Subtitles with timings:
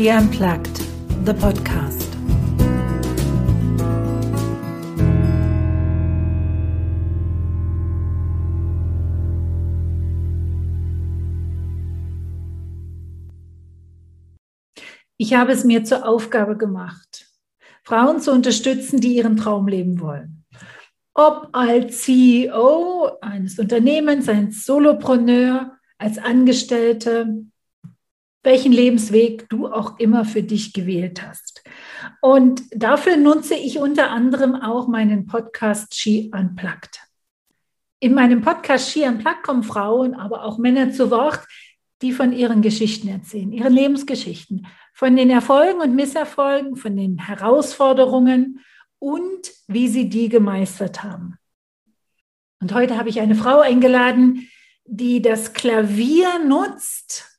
[0.00, 0.78] She Unplugged,
[1.26, 2.08] the podcast.
[15.18, 17.26] Ich habe es mir zur Aufgabe gemacht,
[17.84, 20.46] Frauen zu unterstützen, die ihren Traum leben wollen.
[21.12, 27.44] Ob als CEO eines Unternehmens, als Solopreneur, als Angestellte,
[28.42, 31.62] welchen Lebensweg du auch immer für dich gewählt hast.
[32.20, 37.00] Und dafür nutze ich unter anderem auch meinen Podcast She Unplugged.
[38.00, 41.46] In meinem Podcast She Unplugged kommen Frauen, aber auch Männer zu Wort,
[42.02, 48.60] die von ihren Geschichten erzählen, ihren Lebensgeschichten, von den Erfolgen und Misserfolgen, von den Herausforderungen
[48.98, 51.36] und wie sie die gemeistert haben.
[52.60, 54.48] Und heute habe ich eine Frau eingeladen,
[54.84, 57.29] die das Klavier nutzt,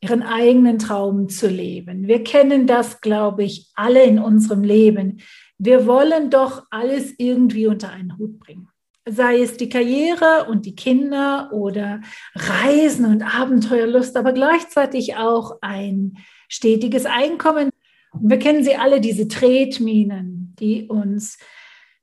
[0.00, 2.06] ihren eigenen Traum zu leben.
[2.06, 5.20] Wir kennen das, glaube ich, alle in unserem Leben.
[5.58, 8.68] Wir wollen doch alles irgendwie unter einen Hut bringen.
[9.08, 12.00] Sei es die Karriere und die Kinder oder
[12.34, 17.70] Reisen und Abenteuerlust, aber gleichzeitig auch ein stetiges Einkommen.
[18.20, 21.38] Wir kennen sie alle, diese Tretminen, die uns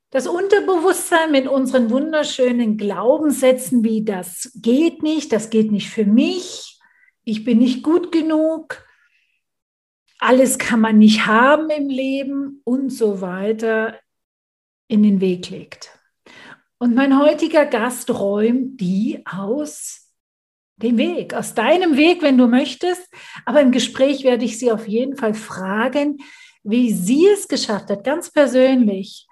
[0.10, 6.75] das Unterbewusstsein mit unseren wunderschönen Glaubenssätzen wie das geht nicht, das geht nicht für mich,
[7.26, 8.86] ich bin nicht gut genug,
[10.20, 14.00] alles kann man nicht haben im Leben und so weiter
[14.88, 15.90] in den Weg legt.
[16.78, 20.12] Und mein heutiger Gast räumt die aus
[20.78, 23.10] dem Weg, aus deinem Weg, wenn du möchtest.
[23.46, 26.18] Aber im Gespräch werde ich sie auf jeden Fall fragen,
[26.64, 29.25] wie sie es geschafft hat, ganz persönlich,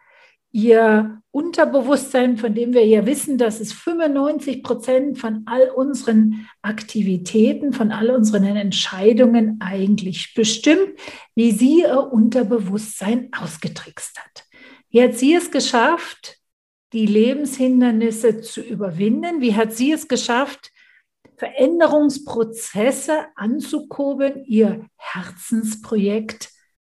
[0.53, 7.73] ihr Unterbewusstsein, von dem wir ja wissen, dass es 95 Prozent von all unseren Aktivitäten,
[7.73, 10.91] von all unseren Entscheidungen eigentlich bestimmt,
[11.33, 14.43] wie sie ihr Unterbewusstsein ausgetrickst hat.
[14.91, 16.37] Wie hat sie es geschafft,
[16.93, 19.41] die Lebenshindernisse zu überwinden?
[19.41, 20.71] Wie hat sie es geschafft,
[21.37, 26.51] Veränderungsprozesse anzukurbeln, ihr Herzensprojekt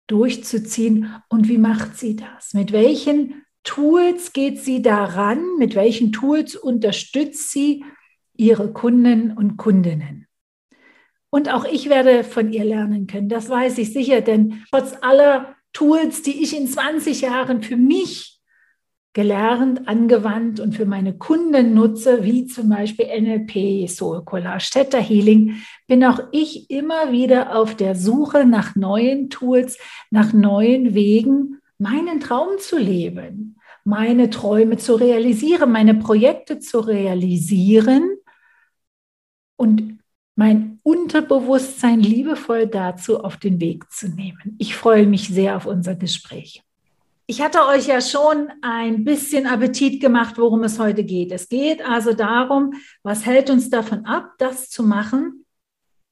[0.08, 1.14] durchzuziehen?
[1.28, 2.52] Und wie macht sie das?
[2.52, 5.56] Mit welchen Tools geht sie daran?
[5.58, 7.84] Mit welchen Tools unterstützt sie
[8.36, 10.26] ihre Kunden und Kundinnen?
[11.30, 15.56] Und auch ich werde von ihr lernen können, das weiß ich sicher, denn trotz aller
[15.72, 18.34] Tools, die ich in 20 Jahren für mich
[19.14, 25.56] gelernt, angewandt und für meine Kunden nutze, wie zum Beispiel NLP, Soul Collage, Theta Healing,
[25.86, 29.78] bin auch ich immer wieder auf der Suche nach neuen Tools,
[30.10, 33.53] nach neuen Wegen, meinen Traum zu leben,
[33.84, 38.16] meine Träume zu realisieren, meine Projekte zu realisieren
[39.56, 39.98] und
[40.36, 44.56] mein Unterbewusstsein liebevoll dazu auf den Weg zu nehmen.
[44.58, 46.62] Ich freue mich sehr auf unser Gespräch.
[47.26, 51.32] Ich hatte euch ja schon ein bisschen Appetit gemacht, worum es heute geht.
[51.32, 55.46] Es geht also darum, was hält uns davon ab, das zu machen,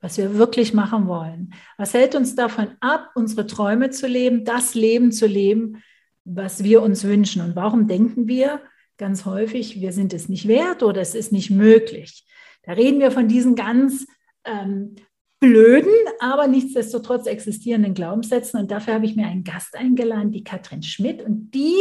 [0.00, 1.52] was wir wirklich machen wollen.
[1.76, 5.82] Was hält uns davon ab, unsere Träume zu leben, das Leben zu leben,
[6.24, 7.42] was wir uns wünschen?
[7.42, 8.60] Und warum denken wir
[8.98, 12.26] ganz häufig, wir sind es nicht wert oder es ist nicht möglich?
[12.62, 14.06] Da reden wir von diesen ganz
[14.44, 14.96] ähm,
[15.40, 18.60] blöden, aber nichtsdestotrotz existierenden Glaubenssätzen.
[18.60, 21.22] Und dafür habe ich mir einen Gast eingeladen, die Katrin Schmidt.
[21.22, 21.76] Und die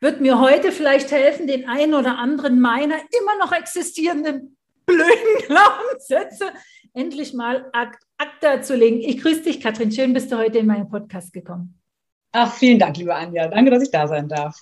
[0.00, 6.46] wird mir heute vielleicht helfen, den einen oder anderen meiner immer noch existierenden blöden Glaubenssätze
[6.96, 8.98] endlich mal Akt, Akta zu legen.
[8.98, 9.92] Ich grüße dich, Katrin.
[9.92, 11.78] Schön, bist du heute in meinen Podcast gekommen.
[12.38, 13.48] Ach, vielen Dank, liebe Anja.
[13.48, 14.60] Danke, dass ich da sein darf.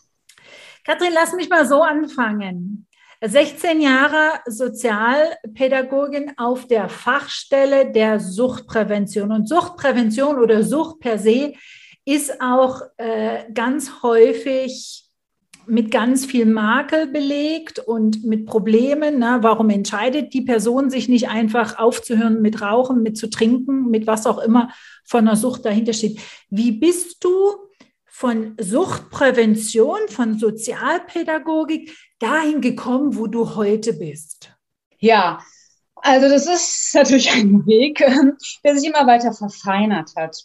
[0.85, 2.87] Katrin, lass mich mal so anfangen.
[3.21, 9.33] 16 Jahre Sozialpädagogin auf der Fachstelle der Suchtprävention.
[9.33, 11.55] Und Suchtprävention oder Sucht per se
[12.05, 15.05] ist auch äh, ganz häufig
[15.67, 19.19] mit ganz viel Makel belegt und mit Problemen.
[19.19, 19.39] Ne?
[19.41, 24.29] Warum entscheidet die Person sich nicht einfach aufzuhören mit Rauchen, mit zu trinken, mit was
[24.29, 24.71] auch immer
[25.05, 26.21] von der Sucht dahinter steht?
[26.51, 27.64] Wie bist du
[28.15, 34.53] von Suchtprävention, von Sozialpädagogik dahin gekommen, wo du heute bist?
[35.01, 35.41] Ja,
[35.97, 37.99] also das ist natürlich ein Weg,
[38.65, 40.37] der sich immer weiter verfeinert hat.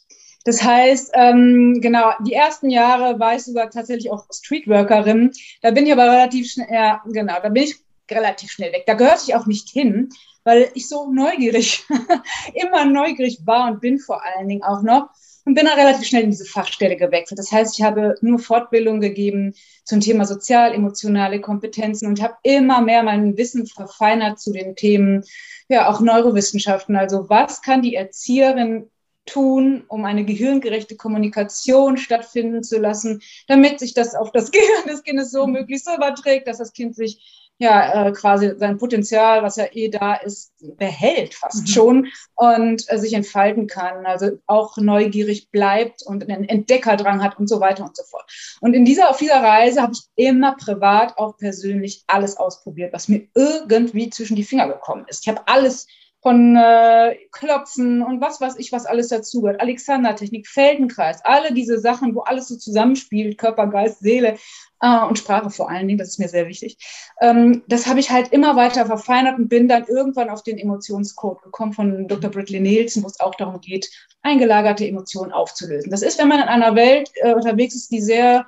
[0.46, 5.32] Das heißt, ähm, genau, die ersten Jahre war ich sogar tatsächlich auch Streetworkerin.
[5.62, 7.76] Da bin ich aber relativ schnell, ja, genau, da bin ich
[8.10, 8.86] relativ schnell weg.
[8.88, 10.10] Da gehörte ich auch nicht hin,
[10.44, 11.86] weil ich so neugierig,
[12.56, 15.10] immer neugierig war und bin vor allen Dingen auch noch.
[15.46, 17.40] Und bin dann relativ schnell in diese Fachstelle gewechselt.
[17.40, 19.54] Das heißt, ich habe nur Fortbildung gegeben
[19.84, 25.24] zum Thema sozial-emotionale Kompetenzen und habe immer mehr mein Wissen verfeinert zu den Themen,
[25.70, 26.96] ja, auch Neurowissenschaften.
[26.96, 28.90] Also was kann die Erzieherin
[29.26, 35.04] tun, um eine gehirngerechte Kommunikation stattfinden zu lassen, damit sich das auf das Gehirn des
[35.04, 39.58] Kindes so möglichst so überträgt, dass das Kind sich ja äh, quasi sein Potenzial, was
[39.58, 41.68] ja eh da ist, behält fast mhm.
[41.68, 47.48] schon und äh, sich entfalten kann, also auch neugierig bleibt und einen Entdeckerdrang hat und
[47.48, 48.24] so weiter und so fort.
[48.62, 53.10] Und in dieser auf dieser Reise habe ich immer privat auch persönlich alles ausprobiert, was
[53.10, 55.24] mir irgendwie zwischen die Finger gekommen ist.
[55.24, 55.86] Ich habe alles
[56.22, 59.62] von äh, Klopfen und was weiß ich, was alles dazugehört.
[59.62, 64.38] Alexander-Technik, Feldenkreis, alle diese Sachen, wo alles so zusammenspielt, Körper, Geist, Seele
[64.82, 66.78] äh, und Sprache vor allen Dingen, das ist mir sehr wichtig.
[67.22, 71.42] Ähm, das habe ich halt immer weiter verfeinert und bin dann irgendwann auf den Emotionscode
[71.42, 72.30] gekommen von Dr.
[72.30, 73.90] Bradley Nielsen, wo es auch darum geht,
[74.22, 75.90] eingelagerte Emotionen aufzulösen.
[75.90, 78.46] Das ist, wenn man in einer Welt äh, unterwegs ist, die sehr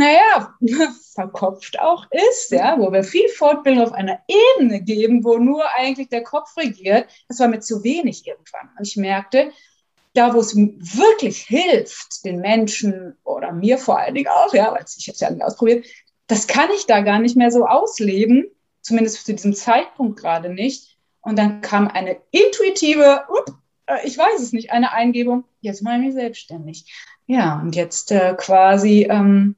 [0.00, 0.54] naja,
[1.14, 4.20] verkopft auch ist, ja, wo wir viel Fortbildung auf einer
[4.56, 8.70] Ebene geben, wo nur eigentlich der Kopf regiert, das war mir zu wenig irgendwann.
[8.78, 9.52] Und ich merkte,
[10.14, 14.84] da, wo es wirklich hilft, den Menschen oder mir vor allen Dingen auch, ja, weil
[14.96, 15.86] ich es ja nicht ausprobiert,
[16.26, 18.50] das kann ich da gar nicht mehr so ausleben,
[18.80, 20.96] zumindest zu diesem Zeitpunkt gerade nicht.
[21.20, 23.24] Und dann kam eine intuitive,
[23.86, 26.90] äh, ich weiß es nicht, eine Eingebung, jetzt mache ich mich selbstständig.
[27.26, 29.56] Ja, und jetzt äh, quasi ähm,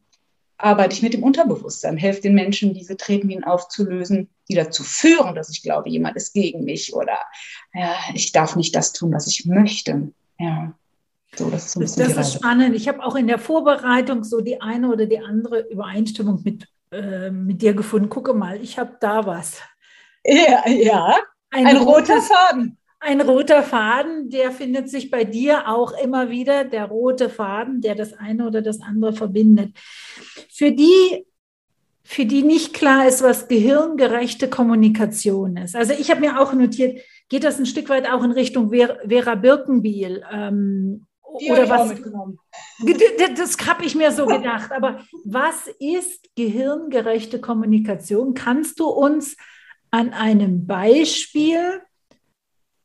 [0.63, 5.51] arbeite ich mit dem Unterbewusstsein, helfe den Menschen, diese Tretminen aufzulösen, die dazu führen, dass
[5.51, 7.19] ich glaube, jemand ist gegen mich oder
[7.75, 10.13] ja, ich darf nicht das tun, was ich möchte.
[10.39, 10.75] Ja.
[11.35, 12.77] So, das ist, das, ist spannend.
[12.77, 17.31] Ich habe auch in der Vorbereitung so die eine oder die andere Übereinstimmung mit, äh,
[17.31, 18.11] mit dir gefunden.
[18.11, 19.59] Gucke mal, ich habe da was.
[20.25, 21.17] Ja, ja.
[21.51, 22.79] Ein, ein roter Faden.
[23.05, 27.97] Ein roter Faden, der findet sich bei dir auch immer wieder, der rote Faden, der
[27.97, 29.77] das eine oder das andere verbindet.
[30.49, 31.27] Für die,
[32.05, 35.75] für die nicht klar ist, was gehirngerechte Kommunikation ist.
[35.75, 39.35] Also ich habe mir auch notiert, geht das ein Stück weit auch in Richtung Vera,
[39.35, 40.23] Birkenbiel?
[40.31, 41.95] Ähm, oder was?
[43.37, 44.71] Das habe ich mir so gedacht.
[44.71, 48.35] Aber was ist gehirngerechte Kommunikation?
[48.35, 49.37] Kannst du uns
[49.91, 51.83] an einem Beispiel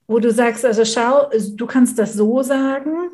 [0.07, 3.09] wo du sagst, also schau, du kannst das so sagen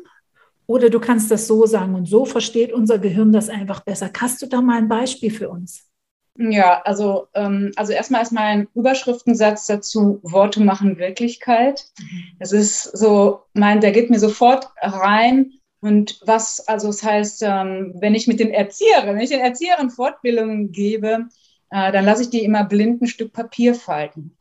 [0.66, 4.10] oder du kannst das so sagen und so versteht unser Gehirn das einfach besser.
[4.18, 5.88] Hast du da mal ein Beispiel für uns?
[6.36, 11.86] Ja, also, ähm, also erstmal ist mein Überschriftensatz dazu, Worte machen Wirklichkeit.
[11.98, 12.24] Mhm.
[12.40, 15.52] Das ist so, mein, der geht mir sofort rein.
[15.80, 19.90] Und was, also das heißt, ähm, wenn ich mit den Erzieherinnen, wenn ich den Erzieherinnen
[19.90, 21.28] Fortbildungen gebe,
[21.70, 24.36] äh, dann lasse ich die immer blind ein Stück Papier falten.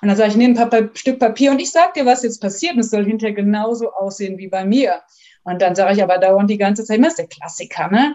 [0.00, 2.74] Und dann sage ich, nehme ein Stück Papier und ich sage dir, was jetzt passiert.
[2.74, 5.02] Und es soll hinterher genauso aussehen wie bei mir.
[5.44, 8.14] Und dann sage ich aber dauernd die ganze Zeit, das ist der Klassiker, ne?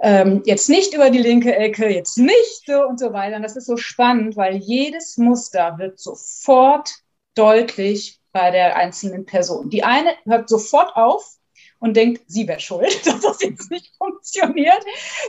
[0.00, 3.36] Ähm, jetzt nicht über die linke Ecke, jetzt nicht so und so weiter.
[3.36, 6.90] Und das ist so spannend, weil jedes Muster wird sofort
[7.34, 9.70] deutlich bei der einzelnen Person.
[9.70, 11.38] Die eine hört sofort auf
[11.80, 14.84] und denkt, sie wäre schuld, dass das jetzt nicht funktioniert.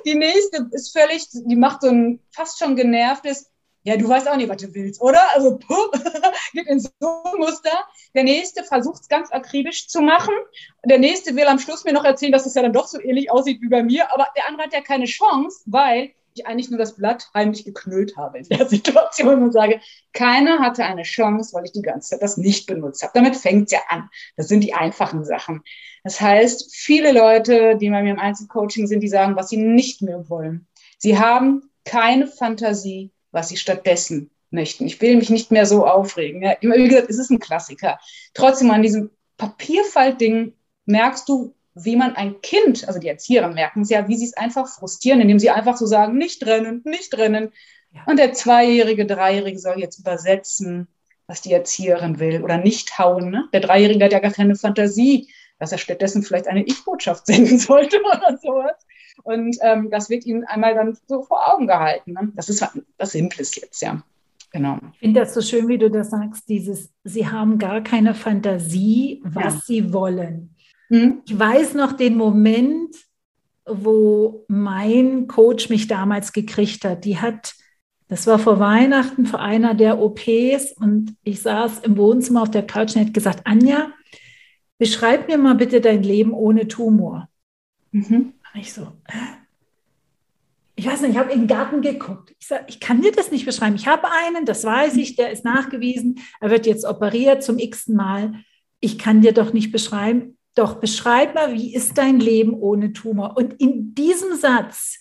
[0.06, 3.50] Die nächste ist völlig, die macht so ein fast schon genervtes,
[3.90, 5.20] ja, du weißt auch nicht, was du willst, oder?
[5.34, 5.74] Also, puh,
[6.54, 7.72] geht in so ein Muster.
[8.14, 10.34] Der nächste versucht es ganz akribisch zu machen.
[10.86, 13.32] Der nächste will am Schluss mir noch erzählen, dass es ja dann doch so ähnlich
[13.32, 14.14] aussieht wie bei mir.
[14.14, 18.16] Aber der andere hat ja keine Chance, weil ich eigentlich nur das Blatt heimlich geknüllt
[18.16, 19.82] habe in der Situation und sage,
[20.14, 23.14] keiner hatte eine Chance, weil ich die ganze Zeit das nicht benutzt habe.
[23.16, 24.08] Damit fängt es ja an.
[24.38, 25.64] Das sind die einfachen Sachen.
[26.04, 30.04] Das heißt, viele Leute, die bei mir im Einzelcoaching sind, die sagen, was sie nicht
[30.04, 30.68] mehr wollen.
[31.00, 34.86] Sie haben keine Fantasie was sie stattdessen möchten.
[34.86, 36.42] Ich will mich nicht mehr so aufregen.
[36.42, 38.00] Ja, wie gesagt, es ist ein Klassiker.
[38.33, 40.54] Trotzdem an diesem Papierfaltding
[40.86, 44.36] merkst du, wie man ein Kind, also die Erzieher merken es ja, wie sie es
[44.36, 47.54] einfach frustrieren, indem sie einfach so sagen, nicht rennen, nicht rennen.
[47.92, 48.02] Ja.
[48.06, 50.88] Und der Zweijährige, Dreijährige soll jetzt übersetzen,
[51.28, 53.30] was die Erzieherin will oder nicht hauen.
[53.30, 53.48] Ne?
[53.54, 58.00] Der Dreijährige hat ja gar keine Fantasie, dass er stattdessen vielleicht eine Ich-Botschaft senden sollte
[58.02, 58.86] oder sowas.
[59.23, 62.14] Und ähm, das wird ihnen einmal dann so vor Augen gehalten.
[62.14, 62.31] Ne?
[62.35, 62.66] Das ist
[62.97, 64.02] was Simples jetzt, ja.
[64.52, 64.80] Genau.
[64.94, 69.21] Ich finde das so schön, wie du das sagst, dieses, sie haben gar keine Fantasie,
[69.23, 69.61] was ja.
[69.66, 70.56] sie wollen.
[70.90, 71.21] Hm?
[71.26, 72.95] Ich weiß noch den Moment,
[73.66, 77.06] wo mein Coach mich damals gekriegt hat.
[77.06, 77.54] Die hat,
[78.07, 82.66] das war vor Weihnachten vor einer der OPs und ich saß im Wohnzimmer auf der
[82.66, 83.94] Couch und hat gesagt, Anja,
[84.80, 87.30] beschreib mir mal bitte dein Leben ohne Tumor.
[87.92, 88.33] Mhm.
[88.56, 88.92] Ich so,
[90.76, 92.34] ich weiß nicht, ich habe in den Garten geguckt.
[92.40, 93.76] Ich sage, ich kann dir das nicht beschreiben.
[93.76, 96.20] Ich habe einen, das weiß ich, der ist nachgewiesen.
[96.40, 98.34] Er wird jetzt operiert zum x-ten Mal.
[98.80, 100.38] Ich kann dir doch nicht beschreiben.
[100.56, 103.38] Doch beschreib mal, wie ist dein Leben ohne Tumor?
[103.38, 105.00] Und in diesem Satz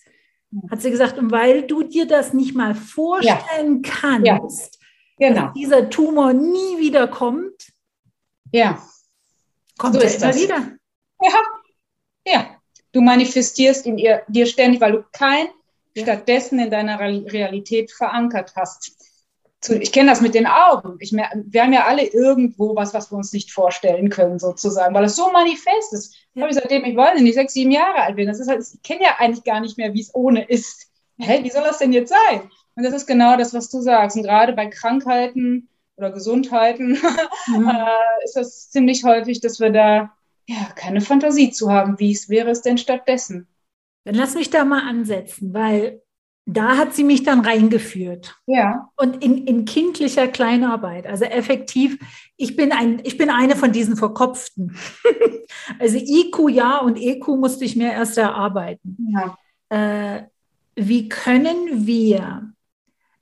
[0.71, 3.91] hat sie gesagt, und weil du dir das nicht mal vorstellen ja.
[3.91, 4.79] kannst,
[5.19, 5.29] ja.
[5.29, 5.47] Genau.
[5.47, 7.73] dass dieser Tumor nie wieder kommt,
[8.53, 8.83] ja
[9.79, 10.73] Kommt so ist das wieder.
[11.23, 11.31] Ja,
[12.27, 12.58] ja.
[12.93, 15.47] Du manifestierst in ihr, dir ständig, weil du kein
[15.97, 18.97] stattdessen in deiner Realität verankert hast.
[19.81, 20.99] Ich kenne das mit den Augen.
[21.01, 25.05] Ich, wir haben ja alle irgendwo was, was wir uns nicht vorstellen können, sozusagen, weil
[25.05, 26.15] es so manifest ist.
[26.35, 26.43] Ja.
[26.43, 28.29] Habe ich seitdem, ich weiß nicht, sechs, sieben Jahre alt bin.
[28.29, 30.87] Das ist halt, ich kenne ja eigentlich gar nicht mehr, wie es ohne ist.
[31.19, 32.49] Hä, wie soll das denn jetzt sein?
[32.77, 34.17] Und das ist genau das, was du sagst.
[34.17, 36.91] Und gerade bei Krankheiten oder Gesundheiten
[37.49, 37.69] mhm.
[37.69, 40.17] äh, ist das ziemlich häufig, dass wir da
[40.49, 43.47] ja keine Fantasie zu haben, wie es wäre es denn stattdessen.
[44.05, 46.03] Dann lass mich da mal ansetzen, weil
[46.47, 48.35] da hat sie mich dann reingeführt.
[48.47, 48.89] Ja.
[48.97, 51.07] Und in, in kindlicher Kleinarbeit.
[51.07, 51.99] Also effektiv,
[52.39, 54.75] ich bin, ein, ich bin eine von diesen Verkopften.
[55.79, 58.97] also IQ ja und EQ musste ich mir erst erarbeiten.
[59.13, 59.37] Ja.
[59.69, 60.23] Äh,
[60.75, 62.55] wie können wir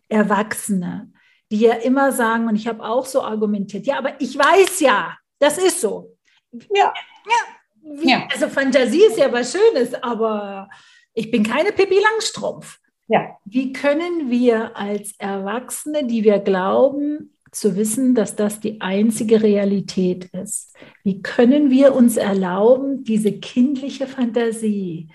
[0.08, 1.10] Erwachsene,
[1.50, 5.16] die ja immer sagen, und ich habe auch so argumentiert, ja, aber ich weiß ja,
[5.40, 6.15] das ist so.
[6.74, 6.92] Ja.
[6.94, 8.00] ja.
[8.00, 8.28] Wie, ja.
[8.32, 10.68] Also Fantasie ist ja was Schönes, aber
[11.14, 12.78] ich bin keine Pippi Langstrumpf.
[13.08, 13.38] Ja.
[13.44, 20.26] Wie können wir als Erwachsene, die wir glauben, zu wissen, dass das die einzige Realität
[20.26, 25.08] ist, wie können wir uns erlauben, diese kindliche Fantasie,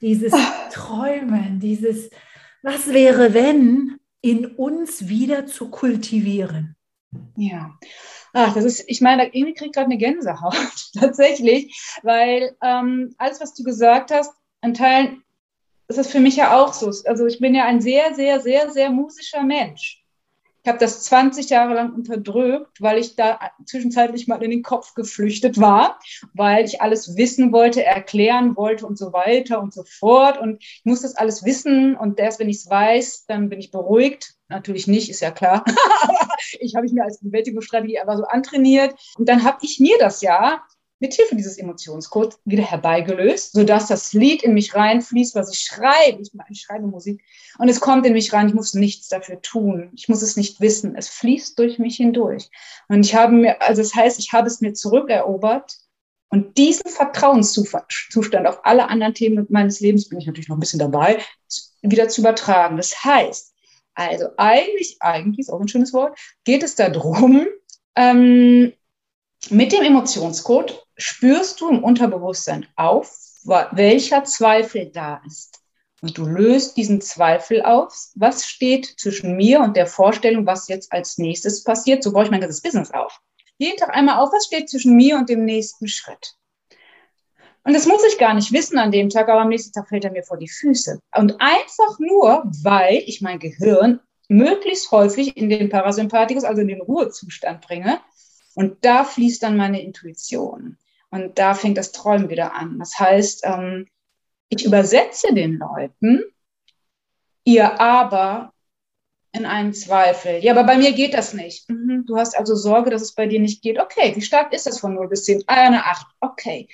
[0.00, 0.68] dieses Ach.
[0.70, 2.10] Träumen, dieses
[2.62, 6.76] Was wäre wenn, in uns wieder zu kultivieren.
[7.36, 7.78] Ja.
[8.40, 13.52] Ach, das ist, ich meine, irgendwie kriegt gerade eine Gänsehaut, tatsächlich, weil ähm, alles, was
[13.52, 15.24] du gesagt hast, an Teilen
[15.88, 16.92] ist es für mich ja auch so.
[17.06, 20.04] Also ich bin ja ein sehr, sehr, sehr, sehr musischer Mensch.
[20.62, 24.94] Ich habe das 20 Jahre lang unterdrückt, weil ich da zwischenzeitlich mal in den Kopf
[24.94, 25.98] geflüchtet war,
[26.34, 30.38] weil ich alles wissen wollte, erklären wollte und so weiter und so fort.
[30.38, 33.70] Und ich muss das alles wissen und erst wenn ich es weiß, dann bin ich
[33.70, 34.34] beruhigt.
[34.48, 35.64] Natürlich nicht, ist ja klar.
[36.60, 38.94] ich habe ich mir als Bewältigungsstrategie aber so antrainiert.
[39.16, 40.62] Und dann habe ich mir das ja
[41.00, 46.22] mit Hilfe dieses Emotionscodes wieder herbeigelöst, sodass das Lied in mich reinfließt, was ich schreibe.
[46.22, 47.22] Ich, ich, schreibe Musik
[47.58, 48.48] und es kommt in mich rein.
[48.48, 49.90] Ich muss nichts dafür tun.
[49.94, 50.96] Ich muss es nicht wissen.
[50.96, 52.50] Es fließt durch mich hindurch.
[52.88, 55.76] Und ich habe mir, also das heißt, ich habe es mir zurückerobert.
[56.30, 60.78] Und diesen Vertrauenszustand auf alle anderen Themen meines Lebens bin ich natürlich noch ein bisschen
[60.78, 61.18] dabei,
[61.80, 62.76] wieder zu übertragen.
[62.76, 63.54] Das heißt,
[63.94, 67.46] also eigentlich, eigentlich ist auch ein schönes Wort, geht es darum,
[67.96, 68.72] ähm,
[69.50, 73.16] mit dem Emotionscode spürst du im Unterbewusstsein auf,
[73.72, 75.62] welcher Zweifel da ist.
[76.02, 77.92] Und du löst diesen Zweifel auf.
[78.14, 82.02] Was steht zwischen mir und der Vorstellung, was jetzt als nächstes passiert?
[82.04, 83.20] So baue ich mein ganzes Business auf.
[83.56, 86.34] Jeden Tag einmal auf, was steht zwischen mir und dem nächsten Schritt?
[87.64, 90.04] Und das muss ich gar nicht wissen an dem Tag, aber am nächsten Tag fällt
[90.04, 91.00] er mir vor die Füße.
[91.16, 96.80] Und einfach nur, weil ich mein Gehirn möglichst häufig in den Parasympathikus, also in den
[96.80, 98.00] Ruhezustand bringe.
[98.54, 100.76] Und da fließt dann meine Intuition.
[101.10, 102.78] Und da fängt das Träumen wieder an.
[102.78, 103.86] Das heißt, ähm,
[104.48, 106.22] ich übersetze den Leuten
[107.44, 108.52] ihr Aber
[109.32, 110.42] in einen Zweifel.
[110.42, 111.68] Ja, aber bei mir geht das nicht.
[111.68, 113.78] Mhm, du hast also Sorge, dass es bei dir nicht geht.
[113.78, 115.44] Okay, wie stark ist das von 0 bis 10?
[115.46, 116.06] Ah, eine 8.
[116.20, 116.68] Okay.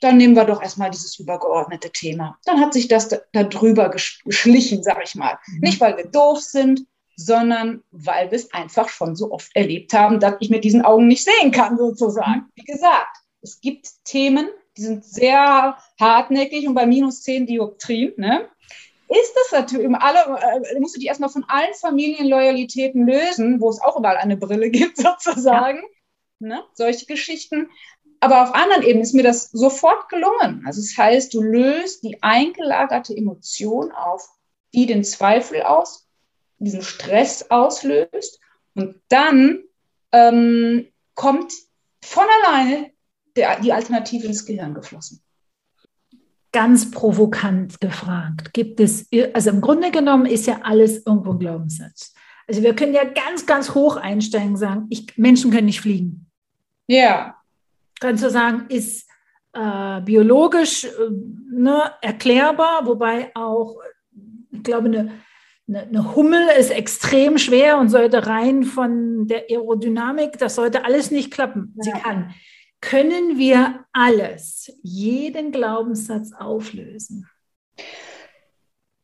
[0.00, 2.38] Dann nehmen wir doch erstmal dieses übergeordnete Thema.
[2.44, 5.38] Dann hat sich das da, da drüber geschlichen, sag ich mal.
[5.46, 5.60] Mhm.
[5.60, 10.20] Nicht, weil wir doof sind, sondern weil wir es einfach schon so oft erlebt haben,
[10.20, 12.40] dass ich mit diesen Augen nicht sehen kann, sozusagen.
[12.40, 12.50] Mhm.
[12.54, 18.48] Wie gesagt, es gibt Themen, die sind sehr hartnäckig und bei minus 10 Dioptrien, ne?
[19.08, 23.80] Ist das natürlich, alle, äh, musst du dich erstmal von allen Familienloyalitäten lösen, wo es
[23.82, 25.82] auch überall eine Brille gibt, sozusagen.
[26.38, 26.48] Ja.
[26.48, 26.64] Ne?
[26.74, 27.68] Solche Geschichten.
[28.20, 30.62] Aber auf anderen Ebenen ist mir das sofort gelungen.
[30.64, 34.28] Also das heißt, du löst die eingelagerte Emotion auf,
[34.74, 36.06] die den Zweifel aus,
[36.58, 38.38] diesen Stress auslöst.
[38.76, 39.64] Und dann
[40.12, 41.52] ähm, kommt
[42.04, 42.92] von alleine
[43.36, 45.22] der, die Alternative ins Gehirn geflossen.
[46.52, 52.12] Ganz provokant gefragt, gibt es, also im Grunde genommen ist ja alles irgendwo ein Glaubenssatz.
[52.48, 56.26] Also wir können ja ganz, ganz hoch einsteigen und sagen, ich, Menschen können nicht fliegen.
[56.88, 57.36] Ja.
[58.00, 59.08] Kannst du sagen, ist
[59.52, 60.88] äh, biologisch äh,
[61.52, 63.76] ne, erklärbar, wobei auch,
[64.50, 65.12] ich glaube, eine
[65.76, 71.30] eine Hummel ist extrem schwer und sollte rein von der Aerodynamik, das sollte alles nicht
[71.30, 71.74] klappen.
[71.78, 72.34] Sie kann.
[72.80, 77.28] Können wir alles, jeden Glaubenssatz auflösen?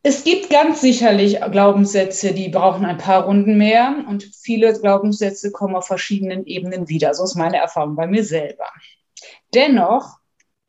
[0.02, 5.75] Es gibt ganz sicherlich Glaubenssätze, die brauchen ein paar Runden mehr und viele Glaubenssätze kommen
[5.75, 7.12] auf verschiedenen Ebenen wieder.
[7.12, 8.66] So ist meine Erfahrung bei mir selber.
[9.52, 10.18] Dennoch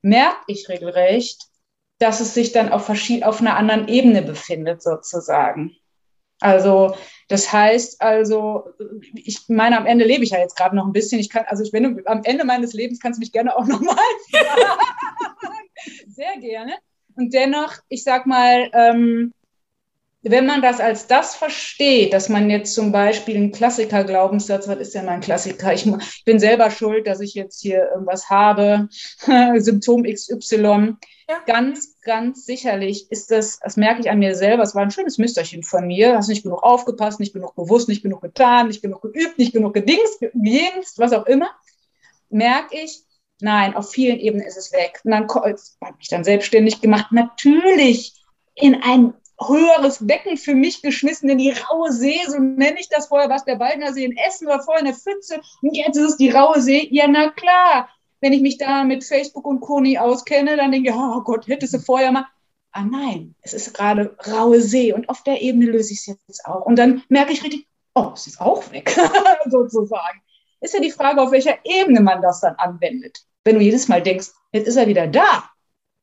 [0.01, 1.43] merke ich regelrecht,
[1.99, 5.75] dass es sich dann auf, auf einer anderen Ebene befindet, sozusagen.
[6.39, 6.95] Also
[7.27, 8.69] das heißt also,
[9.13, 11.19] ich meine, am Ende lebe ich ja jetzt gerade noch ein bisschen.
[11.19, 13.97] Ich kann, also wenn du am Ende meines Lebens kannst du mich gerne auch nochmal
[16.07, 16.73] Sehr gerne.
[17.15, 19.33] Und dennoch, ich sag mal, ähm,
[20.29, 24.95] wenn man das als das versteht, dass man jetzt zum Beispiel einen Klassiker-Glaubenssatz, was ist
[24.95, 25.73] denn mein Klassiker?
[25.73, 25.87] Ich,
[26.25, 28.89] bin selber schuld, dass ich jetzt hier irgendwas habe,
[29.57, 30.95] Symptom XY.
[31.29, 31.39] Ja.
[31.45, 35.17] Ganz, ganz sicherlich ist das, das merke ich an mir selber, es war ein schönes
[35.17, 39.01] Müsterchen von mir, hast nicht genug aufgepasst, nicht genug bewusst, nicht genug getan, nicht genug
[39.01, 41.49] geübt, nicht genug gedingst, gedienst, was auch immer,
[42.29, 43.03] merke ich,
[43.41, 45.01] nein, auf vielen Ebenen ist es weg.
[45.03, 48.13] Und dann habe ich mich dann selbstständig gemacht, natürlich
[48.55, 53.07] in ein höheres Becken für mich geschmissen, in die raue See, so nenne ich das
[53.07, 56.17] vorher, was der Waldner See in Essen war, vorher eine Pfütze und jetzt ist es
[56.17, 56.87] die raue See.
[56.91, 57.89] Ja, na klar,
[58.21, 61.73] wenn ich mich da mit Facebook und Koni auskenne, dann denke ich, oh Gott, hättest
[61.73, 62.25] du vorher mal.
[62.71, 66.45] Ah nein, es ist gerade raue See und auf der Ebene löse ich es jetzt
[66.45, 66.65] auch.
[66.65, 68.95] Und dann merke ich richtig, oh, es ist auch weg,
[69.45, 70.21] sozusagen.
[70.61, 73.19] Ist ja die Frage, auf welcher Ebene man das dann anwendet.
[73.43, 75.49] Wenn du jedes Mal denkst, jetzt ist er wieder da,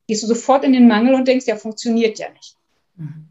[0.07, 2.57] gehst du sofort in den Mangel und denkst, ja, funktioniert ja nicht.
[2.97, 3.29] Mhm.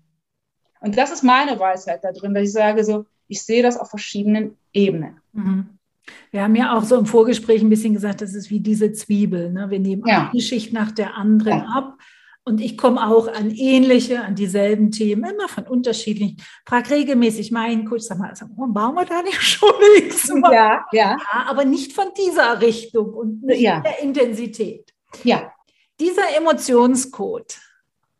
[0.82, 3.90] Und das ist meine Weisheit da drin, dass ich sage, so, ich sehe das auf
[3.90, 5.22] verschiedenen Ebenen.
[5.32, 5.80] Mhm.
[6.32, 9.52] Wir haben ja auch so im Vorgespräch ein bisschen gesagt, das ist wie diese Zwiebel.
[9.52, 9.70] Ne?
[9.70, 10.30] Wir nehmen ja.
[10.32, 11.68] eine Schicht nach der anderen ja.
[11.70, 11.98] ab.
[12.46, 16.42] Und ich komme auch an ähnliche, an dieselben Themen, immer von unterschiedlichen.
[16.66, 20.30] Frag regelmäßig meinen Coach, sag mal, sag mal bauen wir da nicht schon nichts?
[20.52, 21.18] Ja, ja.
[21.48, 23.80] Aber nicht von dieser Richtung und nicht ja.
[23.80, 24.94] der Intensität.
[25.24, 25.54] Ja.
[26.02, 27.58] Dieser Emotionscode,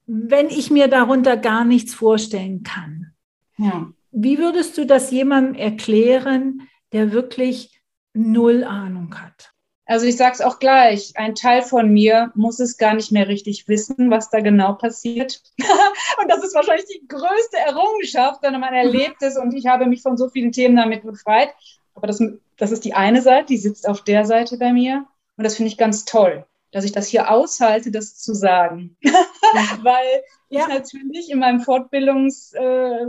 [0.06, 3.14] wenn ich mir darunter gar nichts vorstellen kann,
[3.58, 3.88] ja.
[4.12, 7.82] wie würdest du das jemandem erklären, der wirklich
[8.14, 9.54] null Ahnung hat?
[9.86, 13.28] Also ich sage es auch gleich, ein Teil von mir muss es gar nicht mehr
[13.28, 15.42] richtig wissen, was da genau passiert.
[15.60, 20.02] und das ist wahrscheinlich die größte Errungenschaft, wenn man erlebt es und ich habe mich
[20.02, 21.54] von so vielen Themen damit befreit.
[21.96, 22.24] Aber das,
[22.58, 25.70] das ist die eine Seite, die sitzt auf der Seite bei mir und das finde
[25.70, 28.98] ich ganz toll, dass ich das hier aushalte, das zu sagen.
[29.84, 30.62] Weil ja.
[30.62, 32.54] ich natürlich in meinem Fortbildungs...
[32.54, 33.06] Äh,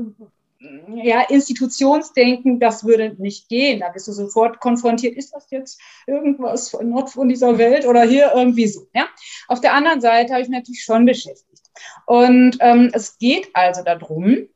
[0.94, 3.80] ja, Institutionsdenken, das würde nicht gehen.
[3.80, 8.02] Da bist du sofort konfrontiert, ist das jetzt irgendwas von, not von dieser Welt oder
[8.04, 8.86] hier irgendwie so.
[8.94, 9.08] Ja?
[9.48, 11.70] Auf der anderen Seite habe ich mich natürlich schon beschäftigt.
[12.06, 14.48] Und ähm, es geht also darum,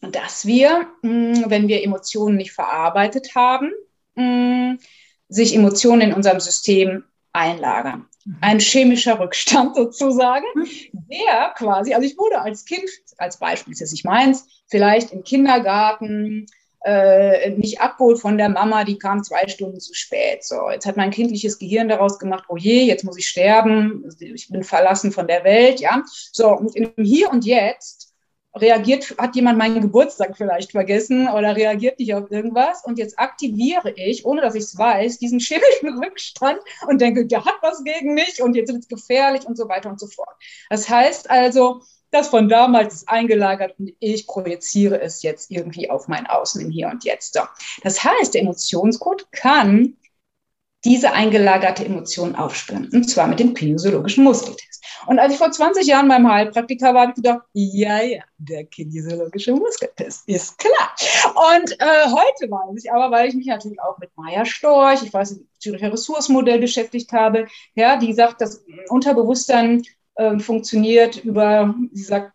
[0.00, 3.70] dass wir, mh, hm, wenn wir Emotionen nicht verarbeitet haben,
[4.14, 4.78] mh, hm,
[5.28, 8.06] sich Emotionen in unserem System einlagern.
[8.24, 8.36] Mhm.
[8.40, 10.68] Ein chemischer Rückstand sozusagen, mhm.
[11.10, 15.24] der quasi, also ich wurde als Kind, als Beispiel ist jetzt nicht meins, vielleicht im
[15.24, 16.46] Kindergarten
[16.82, 20.44] äh, nicht abgeholt von der Mama, die kam zwei Stunden zu spät.
[20.44, 24.48] So, jetzt hat mein kindliches Gehirn daraus gemacht, oh je, jetzt muss ich sterben, ich
[24.48, 26.02] bin verlassen von der Welt, ja.
[26.32, 28.09] So, und im Hier und Jetzt
[28.54, 33.92] reagiert, hat jemand meinen Geburtstag vielleicht vergessen oder reagiert nicht auf irgendwas und jetzt aktiviere
[33.94, 36.58] ich, ohne dass ich es weiß, diesen chemischen Rückstand
[36.88, 39.88] und denke, der hat was gegen mich und jetzt wird es gefährlich und so weiter
[39.88, 40.36] und so fort.
[40.68, 46.08] Das heißt also, das von damals ist eingelagert und ich projiziere es jetzt irgendwie auf
[46.08, 47.38] mein Außen im Hier und Jetzt.
[47.82, 49.96] Das heißt, der Emotionscode kann
[50.84, 52.88] diese eingelagerte Emotion aufspüren.
[52.92, 54.82] Und zwar mit dem kinesiologischen Muskeltest.
[55.06, 58.64] Und als ich vor 20 Jahren beim Heilpraktiker war, habe ich gedacht, ja, ja, der
[58.64, 60.94] kinesiologische Muskeltest ist klar.
[61.54, 65.12] Und äh, heute weiß ich aber, weil ich mich natürlich auch mit Maya Storch, ich
[65.12, 69.82] weiß, Züricher Ressourcenmodell beschäftigt habe, ja, die sagt, das Unterbewusstsein
[70.14, 72.32] äh, funktioniert über, sie sagt,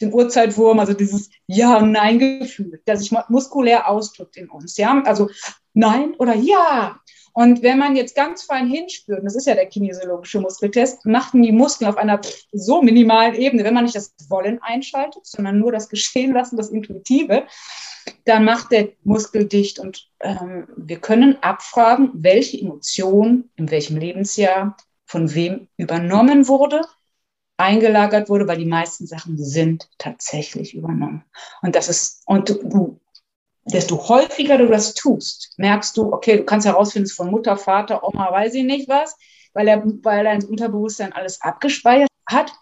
[0.00, 4.76] den Urzeitwurm, also dieses Ja- und Nein-Gefühl, das sich muskulär ausdrückt in uns.
[4.76, 5.28] Ja, also
[5.74, 7.00] Nein oder Ja.
[7.38, 11.52] Und wenn man jetzt ganz fein hinspürt, das ist ja der kinesiologische Muskeltest, machten die
[11.52, 12.20] Muskeln auf einer
[12.50, 16.70] so minimalen Ebene, wenn man nicht das Wollen einschaltet, sondern nur das Geschehen lassen, das
[16.70, 17.44] Intuitive,
[18.24, 24.76] dann macht der Muskel dicht und ähm, wir können abfragen, welche Emotion in welchem Lebensjahr
[25.06, 26.80] von wem übernommen wurde
[27.56, 31.24] eingelagert wurde, weil die meisten Sachen sind tatsächlich übernommen.
[31.62, 33.00] Und das ist, und du,
[33.72, 37.56] desto häufiger du das tust, merkst du, okay, du kannst herausfinden, es ist von Mutter,
[37.56, 39.16] Vater, Oma, weiß ich nicht was,
[39.52, 42.52] weil, er, weil dein Unterbewusstsein alles abgespeichert hat.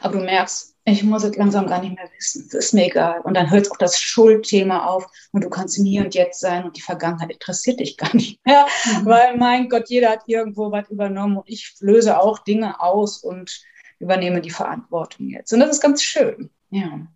[0.00, 2.48] Aber du merkst, ich muss es langsam gar nicht mehr wissen.
[2.50, 3.20] Das ist mir egal.
[3.20, 6.64] Und dann hört auch das Schuldthema auf und du kannst im Hier und Jetzt sein
[6.64, 8.66] und die Vergangenheit interessiert dich gar nicht mehr.
[8.84, 9.06] Mhm.
[9.06, 13.62] Weil, mein Gott, jeder hat irgendwo was übernommen und ich löse auch Dinge aus und
[14.00, 15.52] übernehme die Verantwortung jetzt.
[15.52, 16.50] Und das ist ganz schön.
[16.70, 17.06] Ja.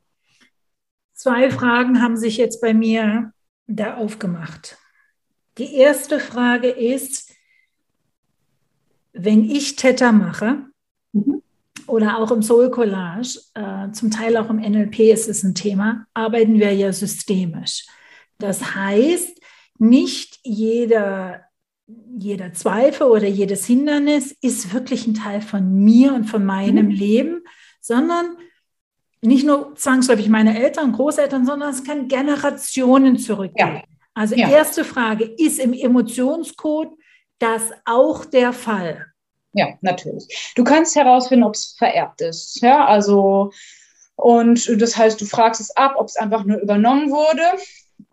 [1.17, 3.33] Zwei Fragen haben sich jetzt bei mir
[3.67, 4.77] da aufgemacht.
[5.57, 7.33] Die erste Frage ist,
[9.15, 10.67] wenn ich Theta mache,
[11.13, 11.43] mhm.
[11.87, 16.07] oder auch im Soul Collage, äh, zum Teil auch im NLP ist es ein Thema,
[16.13, 17.87] arbeiten wir ja systemisch.
[18.37, 19.41] Das heißt,
[19.79, 21.47] nicht jeder,
[21.87, 26.93] jeder Zweifel oder jedes Hindernis ist wirklich ein Teil von mir und von meinem mhm.
[26.93, 27.43] Leben,
[27.81, 28.37] sondern
[29.23, 33.77] nicht nur zwangsläufig meine Eltern, Großeltern, sondern es kann Generationen zurückgehen.
[33.77, 33.83] Ja.
[34.15, 34.49] Also ja.
[34.49, 36.91] erste Frage, ist im Emotionscode
[37.39, 39.07] das auch der Fall?
[39.53, 40.53] Ja, natürlich.
[40.55, 42.61] Du kannst herausfinden, ob es vererbt ist.
[42.61, 43.53] Ja, also,
[44.15, 47.43] und das heißt, du fragst es ab, ob es einfach nur übernommen wurde,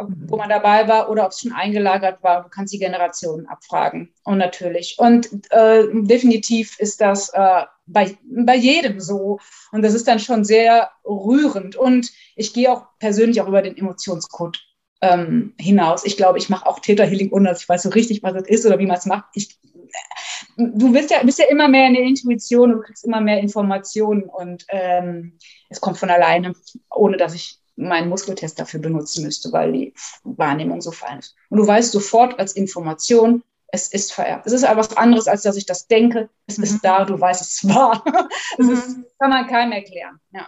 [0.10, 2.44] wo man dabei war, oder ob es schon eingelagert war.
[2.44, 4.14] Du kannst die Generationen abfragen.
[4.24, 4.96] Und natürlich.
[4.98, 9.40] Und äh, definitiv ist das äh, bei, bei jedem so.
[9.72, 11.76] Und das ist dann schon sehr rührend.
[11.76, 14.60] Und ich gehe auch persönlich auch über den Emotionscode
[15.04, 16.06] ähm, hinaus.
[16.06, 18.66] Ich glaube, ich mache auch Täterhealing, ohne dass ich weiß so richtig, was das ist
[18.66, 19.26] oder wie man es macht.
[19.34, 19.60] Ich,
[20.58, 24.24] du bist ja, bist ja immer mehr in der Intuition und kriegst immer mehr Informationen
[24.24, 25.38] und ähm,
[25.70, 26.54] es kommt von alleine,
[26.90, 31.36] ohne dass ich meinen Muskeltest dafür benutzen müsste, weil die Wahrnehmung so fein ist.
[31.50, 34.46] Und du weißt sofort als Information, es ist vererbt.
[34.46, 36.30] Es ist aber was anderes, als dass ich das denke.
[36.46, 36.64] Es mhm.
[36.66, 38.04] ist da, du weißt, es war.
[38.58, 38.74] Das mhm.
[38.74, 40.20] ist, kann man keinem erklären.
[40.32, 40.48] Ja.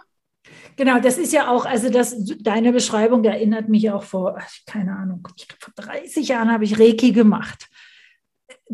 [0.76, 5.26] Genau, das ist ja auch, also das, deine Beschreibung erinnert mich auch vor, keine Ahnung,
[5.36, 7.68] ich glaube, vor 30 Jahren habe ich Reiki gemacht.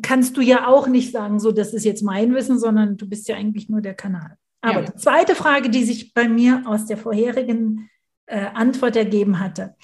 [0.02, 3.28] Kannst du ja auch nicht sagen, so, das ist jetzt mein Wissen, sondern du bist
[3.28, 4.36] ja eigentlich nur der Kanal.
[4.60, 4.90] Aber ja.
[4.90, 7.88] die zweite Frage, die sich bei mir aus der vorherigen
[8.32, 9.76] äh, Antwort ergeben hatte.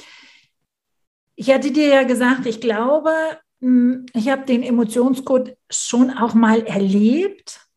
[1.37, 3.13] Ich hatte dir ja gesagt, ich glaube,
[3.61, 7.69] hm, ich habe den Emotionscode schon auch mal erlebt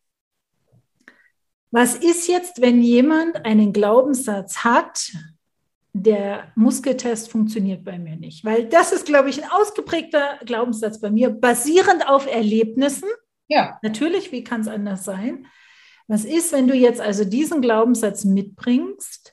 [1.72, 5.10] was ist jetzt, wenn jemand einen Glaubenssatz hat,
[5.94, 8.44] der Muskeltest funktioniert bei mir nicht?
[8.44, 13.08] Weil das ist, glaube ich, ein ausgeprägter Glaubenssatz bei mir, basierend auf Erlebnissen.
[13.48, 13.78] Ja.
[13.82, 15.46] Natürlich, wie kann es anders sein?
[16.08, 19.31] Was ist, wenn du jetzt also diesen Glaubenssatz mitbringst,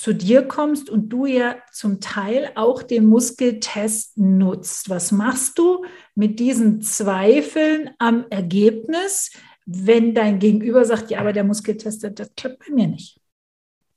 [0.00, 4.88] zu dir kommst und du ja zum Teil auch den Muskeltest nutzt?
[4.88, 5.84] Was machst du
[6.14, 9.30] mit diesen Zweifeln am Ergebnis?
[9.72, 13.20] wenn dein Gegenüber sagt, ja, aber der Muskeltest, das klappt bei mir nicht?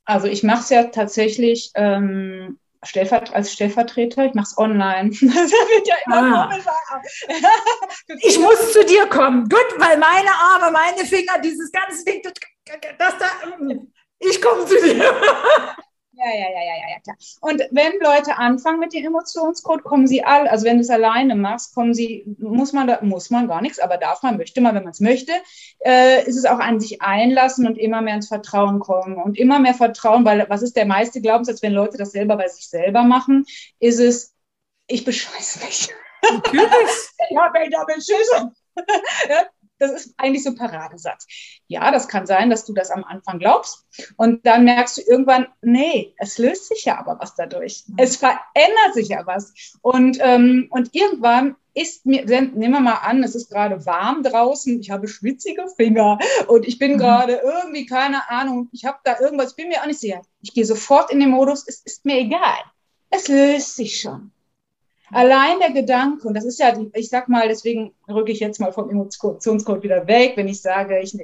[0.05, 5.09] Also ich mache es ja tatsächlich ähm, Stellvert als Stellvertreter, ich mache es online.
[5.09, 7.01] das wird ja immer ah.
[8.19, 9.47] ich muss zu dir kommen.
[9.47, 12.33] Gut, weil meine Arme, meine Finger, dieses ganze Ding, das,
[12.99, 13.25] das da,
[14.19, 15.13] ich komme zu dir.
[16.15, 17.15] Ja, ja, ja, ja, ja, klar.
[17.41, 21.33] Und wenn Leute anfangen mit dem Emotionscode, kommen sie alle, also wenn du es alleine
[21.35, 24.75] machst, kommen sie, muss man da, muss man gar nichts, aber darf man, möchte man,
[24.75, 25.31] wenn man es möchte,
[25.83, 29.57] äh, ist es auch an sich einlassen und immer mehr ins Vertrauen kommen und immer
[29.57, 33.03] mehr Vertrauen, weil was ist der meiste Glaubenssatz, wenn Leute das selber bei sich selber
[33.03, 33.45] machen,
[33.79, 34.35] ist es,
[34.85, 35.89] ich bescheiße mich.
[36.31, 36.69] Natürlich.
[37.29, 38.55] ich habe mich da beschissen.
[39.83, 41.27] das ist eigentlich so ein Paradesatz.
[41.67, 43.85] Ja, das kann sein, dass du das am Anfang glaubst
[44.17, 47.83] und dann merkst du irgendwann, nee, es löst sich ja aber was dadurch.
[47.87, 47.95] Mhm.
[47.97, 49.53] Es verändert sich ja was.
[49.81, 54.79] Und, ähm, und irgendwann ist mir, nehmen wir mal an, es ist gerade warm draußen,
[54.79, 56.97] ich habe schwitzige Finger und ich bin mhm.
[56.97, 60.21] gerade irgendwie, keine Ahnung, ich habe da irgendwas, ich bin mir auch nicht sicher.
[60.41, 62.59] Ich gehe sofort in den Modus, es ist mir egal.
[63.09, 64.32] Es löst sich schon.
[65.13, 68.71] Allein der Gedanke, und das ist ja, ich sag mal, deswegen rücke ich jetzt mal
[68.71, 71.15] vom Emotionscode wieder weg, wenn ich sage, ich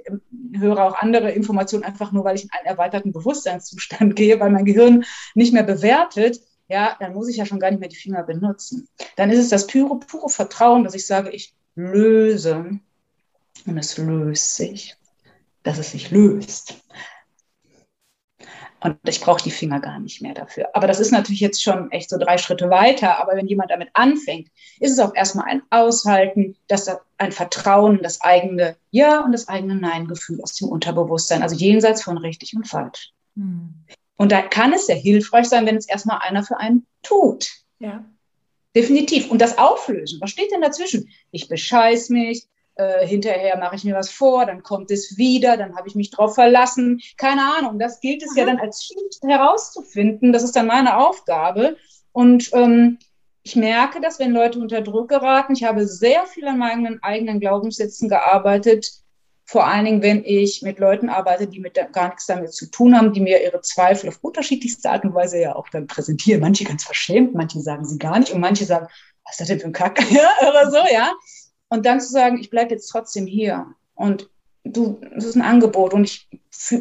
[0.53, 4.65] höre auch andere Informationen einfach nur, weil ich in einen erweiterten Bewusstseinszustand gehe, weil mein
[4.65, 8.23] Gehirn nicht mehr bewertet, ja, dann muss ich ja schon gar nicht mehr die Finger
[8.23, 8.87] benutzen.
[9.15, 12.79] Dann ist es das pure, pure Vertrauen, dass ich sage, ich löse
[13.65, 14.95] und es löst sich,
[15.63, 16.75] dass es sich löst.
[18.81, 20.69] Und ich brauche die Finger gar nicht mehr dafür.
[20.73, 23.19] Aber das ist natürlich jetzt schon echt so drei Schritte weiter.
[23.19, 28.21] Aber wenn jemand damit anfängt, ist es auch erstmal ein Aushalten, dass ein Vertrauen, das
[28.21, 33.11] eigene Ja und das eigene Nein-Gefühl aus dem Unterbewusstsein, also jenseits von richtig und falsch.
[33.35, 33.73] Hm.
[34.15, 37.49] Und da kann es sehr hilfreich sein, wenn es erstmal einer für einen tut.
[37.79, 38.05] Ja.
[38.75, 39.31] Definitiv.
[39.31, 40.21] Und das Auflösen.
[40.21, 41.09] Was steht denn dazwischen?
[41.31, 42.45] Ich bescheiß mich,
[42.79, 46.11] äh, hinterher mache ich mir was vor, dann kommt es wieder, dann habe ich mich
[46.11, 47.01] drauf verlassen.
[47.17, 48.39] Keine Ahnung, das gilt es Aha.
[48.39, 50.31] ja dann als Schicht herauszufinden.
[50.31, 51.75] Das ist dann meine Aufgabe.
[52.13, 52.99] Und ähm,
[53.43, 57.41] ich merke, dass wenn Leute unter Druck geraten, ich habe sehr viel an meinen eigenen
[57.41, 58.89] Glaubenssätzen gearbeitet,
[59.43, 62.95] vor allen Dingen, wenn ich mit Leuten arbeite, die mit gar nichts damit zu tun
[62.95, 66.39] haben, die mir ihre Zweifel auf unterschiedlichste Art und Weise ja auch dann präsentieren.
[66.39, 68.87] Manche ganz verschämt, manche sagen sie gar nicht und manche sagen,
[69.25, 69.99] was ist das denn für ein Kack?
[70.47, 71.13] oder so, ja.
[71.69, 73.67] Und dann zu sagen, ich bleibe jetzt trotzdem hier.
[73.95, 74.29] Und
[74.63, 76.27] du, das ist ein Angebot und ich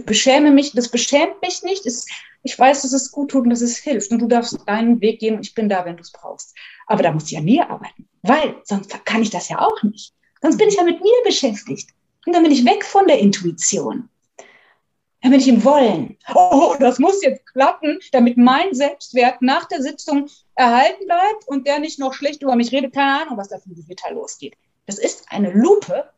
[0.07, 1.87] beschäme mich, das beschämt mich nicht.
[1.87, 2.07] Es,
[2.43, 4.11] ich weiß, dass es gut tut und dass es hilft.
[4.11, 6.57] Und du darfst deinen Weg gehen und ich bin da, wenn du es brauchst.
[6.87, 10.15] Aber da muss ich an mir arbeiten, weil sonst kann ich das ja auch nicht.
[10.41, 11.91] Sonst bin ich ja mit mir beschäftigt.
[12.27, 14.09] Und dann bin ich weg von der Intuition.
[15.23, 16.17] dann bin ich im Wollen.
[16.35, 21.79] Oh, das muss jetzt klappen, damit mein Selbstwert nach der Sitzung erhalten bleibt und der
[21.79, 22.95] nicht noch schlecht über mich redet.
[22.95, 24.55] Keine Ahnung, was da für ein Gewitter losgeht.
[24.89, 26.11] Das ist eine Lupe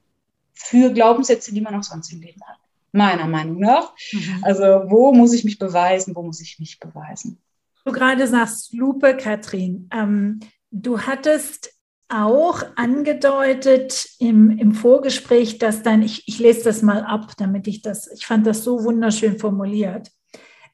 [0.54, 2.56] für Glaubenssätze, die man auch sonst im Leben hat.
[2.92, 3.92] Meiner Meinung nach.
[4.12, 4.38] Mhm.
[4.42, 6.14] Also, wo muss ich mich beweisen?
[6.14, 7.38] Wo muss ich mich beweisen?
[7.84, 9.88] Du gerade sagst Lupe, Katrin.
[9.92, 10.38] Ähm,
[10.70, 11.74] du hattest
[12.08, 17.82] auch angedeutet im, im Vorgespräch, dass dann, ich, ich lese das mal ab, damit ich
[17.82, 20.12] das, ich fand das so wunderschön formuliert.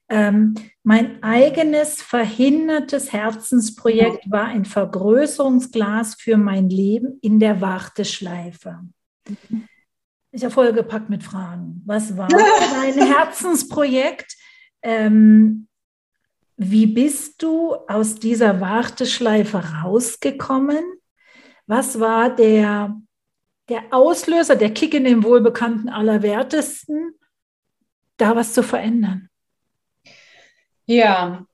[0.08, 8.80] Ähm, mein eigenes verhindertes Herzensprojekt war ein Vergrößerungsglas für mein Leben in der Warteschleife.
[10.30, 11.82] Ich habe vollgepackt mit Fragen.
[11.86, 14.36] Was war dein Herzensprojekt?
[14.82, 15.66] Ähm,
[16.56, 20.84] wie bist du aus dieser Warteschleife rausgekommen?
[21.66, 22.96] Was war der,
[23.68, 27.14] der Auslöser, der Kick in den wohlbekannten Allerwertesten,
[28.16, 29.28] da was zu verändern?
[30.86, 31.46] Ja,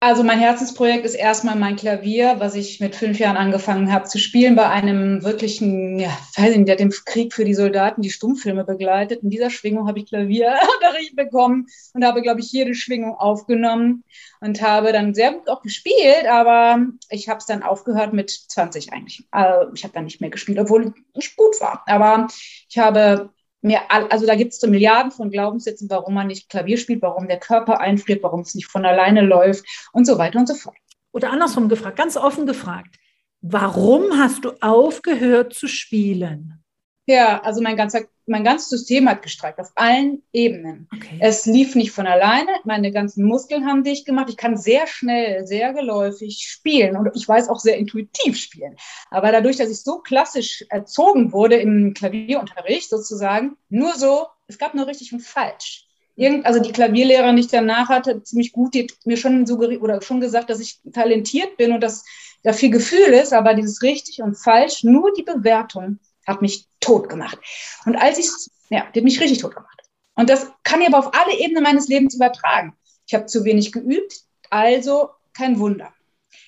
[0.00, 4.18] also mein Herzensprojekt ist erstmal mein Klavier, was ich mit fünf Jahren angefangen habe zu
[4.18, 8.64] spielen bei einem wirklichen, ja, weiß nicht, der den Krieg für die Soldaten die Stummfilme
[8.64, 9.22] begleitet.
[9.22, 14.04] In dieser Schwingung habe ich Klavierunterricht bekommen und habe, glaube ich, jede Schwingung aufgenommen
[14.40, 18.92] und habe dann sehr gut auch gespielt, aber ich habe es dann aufgehört mit 20
[18.92, 19.26] eigentlich.
[19.30, 21.82] Also ich habe dann nicht mehr gespielt, obwohl ich gut war.
[21.86, 22.28] Aber
[22.68, 23.30] ich habe
[23.64, 27.26] mehr, also da gibt es so Milliarden von Glaubenssätzen, warum man nicht Klavier spielt, warum
[27.26, 30.76] der Körper einfriert, warum es nicht von alleine läuft und so weiter und so fort.
[31.12, 32.96] Oder andersrum gefragt, ganz offen gefragt,
[33.40, 36.62] warum hast du aufgehört zu spielen?
[37.06, 40.88] Ja, also mein ganzer, mein ganzes System hat gestreikt auf allen Ebenen.
[40.94, 41.18] Okay.
[41.20, 42.50] Es lief nicht von alleine.
[42.64, 44.28] Meine ganzen Muskeln haben dicht gemacht.
[44.30, 48.76] Ich kann sehr schnell, sehr geläufig spielen und ich weiß auch sehr intuitiv spielen.
[49.10, 54.74] Aber dadurch, dass ich so klassisch erzogen wurde im Klavierunterricht sozusagen, nur so, es gab
[54.74, 55.86] nur richtig und falsch.
[56.16, 59.82] Irgend, also die Klavierlehrerin, die ich danach hatte, ziemlich gut, die hat mir schon suggeriert
[59.82, 62.04] oder schon gesagt, dass ich talentiert bin und dass
[62.44, 67.08] da viel Gefühl ist, aber dieses richtig und falsch, nur die Bewertung hat mich tot
[67.08, 67.38] gemacht.
[67.84, 68.28] Und als ich,
[68.70, 69.82] ja, die hat mich richtig tot gemacht.
[70.14, 72.76] Und das kann ich aber auf alle Ebenen meines Lebens übertragen.
[73.06, 75.92] Ich habe zu wenig geübt, also kein Wunder.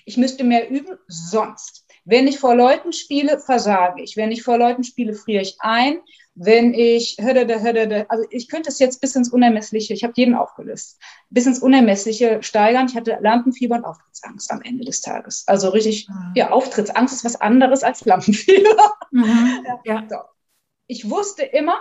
[0.04, 1.85] Ich müsste mehr üben, sonst.
[2.06, 4.16] Wenn ich vor Leuten spiele, versage ich.
[4.16, 6.00] Wenn ich vor Leuten spiele, friere ich ein
[6.36, 11.46] wenn ich, also ich könnte es jetzt bis ins Unermessliche, ich habe jeden aufgelöst, bis
[11.46, 12.86] ins Unermessliche steigern.
[12.88, 15.44] Ich hatte Lampenfieber und Auftrittsangst am Ende des Tages.
[15.46, 16.32] Also richtig, mhm.
[16.34, 18.94] ja, Auftrittsangst ist was anderes als Lampenfieber.
[19.10, 19.64] Mhm.
[19.84, 20.04] Ja.
[20.08, 20.16] So.
[20.86, 21.78] Ich wusste immer,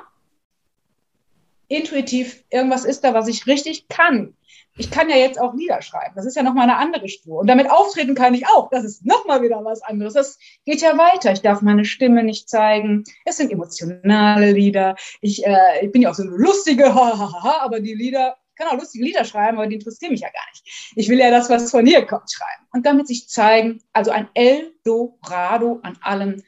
[1.67, 4.35] intuitiv, irgendwas ist da, was ich richtig kann
[4.77, 6.13] ich kann ja jetzt auch Lieder schreiben.
[6.15, 7.39] Das ist ja nochmal eine andere Spur.
[7.39, 8.69] Und damit auftreten kann ich auch.
[8.69, 10.13] Das ist nochmal wieder was anderes.
[10.13, 11.31] Das geht ja weiter.
[11.31, 13.03] Ich darf meine Stimme nicht zeigen.
[13.23, 14.95] Es sind emotionale Lieder.
[15.21, 18.79] Ich, äh, ich bin ja auch so eine lustige, aber die Lieder, ich kann auch
[18.79, 20.91] lustige Lieder schreiben, aber die interessieren mich ja gar nicht.
[20.95, 22.67] Ich will ja das, was von hier kommt, schreiben.
[22.73, 26.43] Und damit sich zeigen, also ein Eldorado an allem,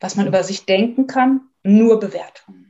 [0.00, 2.65] was man über sich denken kann, nur Bewertungen.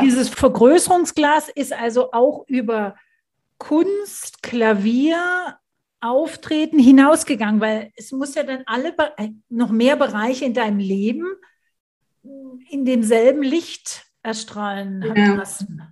[0.00, 2.96] Dieses Vergrößerungsglas ist also auch über
[3.58, 5.58] Kunst, Klavier,
[6.00, 11.26] Auftreten hinausgegangen, weil es muss ja dann alle äh, noch mehr Bereiche in deinem Leben
[12.68, 15.34] in demselben Licht erstrahlen ja.
[15.34, 15.82] lassen.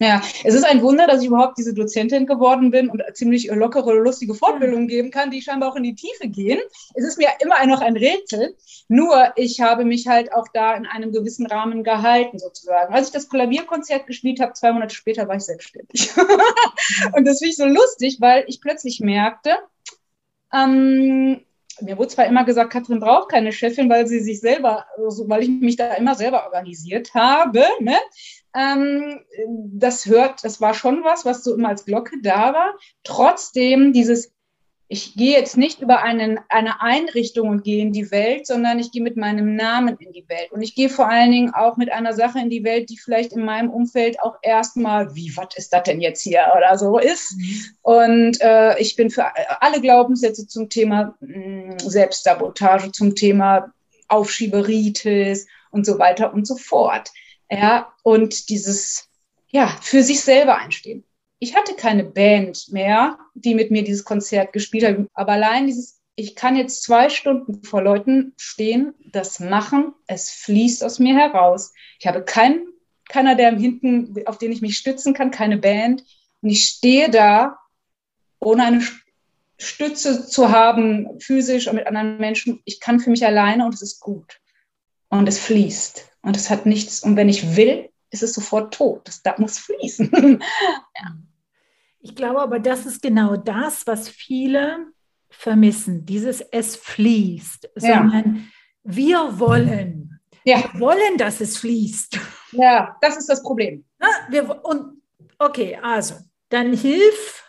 [0.00, 3.92] Ja, es ist ein Wunder, dass ich überhaupt diese Dozentin geworden bin und ziemlich lockere,
[3.92, 6.58] lustige Fortbildungen geben kann, die scheinbar auch in die Tiefe gehen.
[6.94, 8.56] Es ist mir immer noch ein Rätsel.
[8.88, 12.92] Nur ich habe mich halt auch da in einem gewissen Rahmen gehalten, sozusagen.
[12.92, 16.10] Als ich das Klavierkonzert gespielt habe, zwei Monate später war ich selbstständig.
[17.12, 19.56] und das finde ich so lustig, weil ich plötzlich merkte,
[20.52, 21.44] ähm,
[21.80, 25.42] mir wurde zwar immer gesagt, Katrin braucht keine Chefin, weil sie sich selber, also weil
[25.42, 27.64] ich mich da immer selber organisiert habe.
[27.80, 27.96] Ne?
[28.54, 29.20] Ähm,
[29.72, 32.74] das hört, das war schon was, was so immer als Glocke da war.
[33.02, 34.32] Trotzdem dieses,
[34.92, 38.92] ich gehe jetzt nicht über einen, eine Einrichtung und gehe in die Welt, sondern ich
[38.92, 40.52] gehe mit meinem Namen in die Welt.
[40.52, 43.32] Und ich gehe vor allen Dingen auch mit einer Sache in die Welt, die vielleicht
[43.32, 47.34] in meinem Umfeld auch erstmal, wie, was ist das denn jetzt hier oder so ist.
[47.80, 49.24] Und äh, ich bin für
[49.62, 53.72] alle Glaubenssätze zum Thema mh, mm, Selbstsabotage, zum Thema
[54.08, 57.10] Aufschieberitis und so weiter und so fort.
[57.50, 59.08] Ja, und dieses,
[59.48, 61.02] ja, für sich selber einstehen.
[61.42, 66.00] Ich hatte keine Band mehr, die mit mir dieses Konzert gespielt hat, aber allein dieses,
[66.14, 71.72] ich kann jetzt zwei Stunden vor Leuten stehen, das machen, es fließt aus mir heraus.
[71.98, 72.62] Ich habe keinen,
[73.08, 76.04] keiner, der hinten, auf den ich mich stützen kann, keine Band.
[76.42, 77.58] Und ich stehe da,
[78.38, 78.86] ohne eine
[79.58, 82.62] Stütze zu haben, physisch und mit anderen Menschen.
[82.66, 84.40] Ich kann für mich alleine und es ist gut.
[85.08, 86.08] Und es fließt.
[86.22, 89.08] Und es hat nichts, und wenn ich will, ist es sofort tot.
[89.08, 90.12] Das, das muss fließen.
[90.94, 91.16] ja.
[92.02, 94.86] Ich glaube aber, das ist genau das, was viele
[95.30, 96.04] vermissen.
[96.04, 98.50] Dieses Es fließt, sondern
[98.82, 100.20] wir wollen.
[100.44, 100.58] Ja.
[100.72, 102.18] Wir wollen, dass es fließt.
[102.52, 103.84] Ja, das ist das Problem.
[104.00, 105.00] Ja, wir, und
[105.38, 106.16] okay, also,
[106.48, 107.44] dann hilf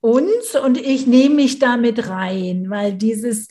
[0.00, 3.48] uns und ich nehme mich damit rein, weil dieses,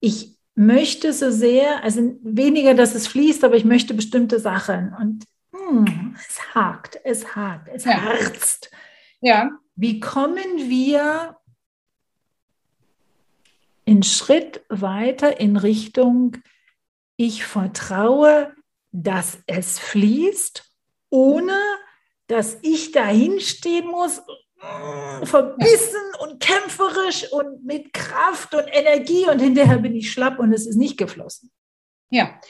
[0.00, 5.24] ich möchte so sehr, also weniger, dass es fließt, aber ich möchte bestimmte Sachen und
[5.52, 8.00] hm, es hakt, es hakt, es ja.
[8.00, 8.70] harzt.
[9.20, 9.50] Ja.
[9.76, 11.36] Wie kommen wir
[13.84, 16.38] in Schritt weiter in Richtung,
[17.16, 18.54] ich vertraue,
[18.90, 20.64] dass es fließt,
[21.10, 21.58] ohne
[22.26, 24.22] dass ich dahin stehen muss,
[25.22, 30.66] verbissen und kämpferisch und mit Kraft und Energie und hinterher bin ich schlapp und es
[30.66, 31.52] ist nicht geflossen.
[32.10, 32.40] Ja.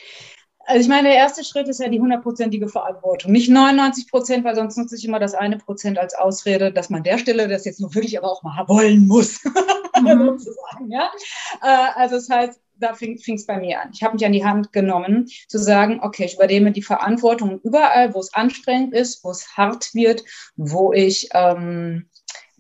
[0.67, 3.31] Also ich meine, der erste Schritt ist ja die hundertprozentige Verantwortung.
[3.31, 6.99] Nicht 99 Prozent, weil sonst nutze ich immer das eine Prozent als Ausrede, dass man
[6.99, 9.41] an der Stelle das jetzt nur wirklich aber auch mal wollen muss.
[9.99, 10.37] Mhm.
[10.89, 11.11] ja?
[11.63, 13.91] Äh, also das heißt, da fing es bei mir an.
[13.95, 18.13] Ich habe mich an die Hand genommen, zu sagen, okay, ich übernehme die Verantwortung überall,
[18.15, 20.23] wo es anstrengend ist, wo es hart wird,
[20.57, 22.11] wo ich, ähm,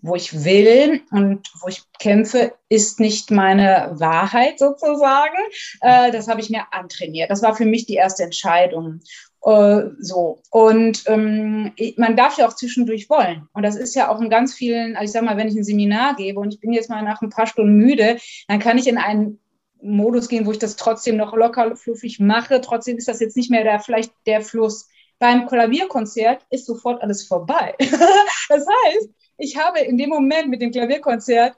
[0.02, 5.36] wo ich will und wo ich kämpfe, ist nicht meine Wahrheit sozusagen.
[5.80, 7.30] Äh, das habe ich mir antrainiert.
[7.30, 9.00] Das war für mich die erste Entscheidung.
[9.42, 10.42] Äh, so.
[10.50, 13.48] Und ähm, man darf ja auch zwischendurch wollen.
[13.52, 15.64] Und das ist ja auch in ganz vielen, also ich sage mal, wenn ich ein
[15.64, 18.88] Seminar gebe und ich bin jetzt mal nach ein paar Stunden müde, dann kann ich
[18.88, 19.38] in einen
[19.82, 22.60] Modus gehen, wo ich das trotzdem noch locker, fluffig mache.
[22.60, 24.88] Trotzdem ist das jetzt nicht mehr der, vielleicht der Fluss.
[25.18, 27.74] Beim Klavierkonzert ist sofort alles vorbei.
[28.48, 31.56] das heißt, ich habe in dem Moment mit dem Klavierkonzert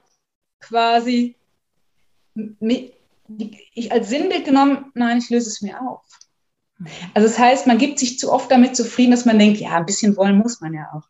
[0.59, 1.35] quasi
[3.73, 6.01] ich als Sinnbild genommen, nein, ich löse es mir auf.
[7.13, 9.85] Also das heißt, man gibt sich zu oft damit zufrieden, dass man denkt, ja, ein
[9.85, 11.03] bisschen wollen muss man ja auch.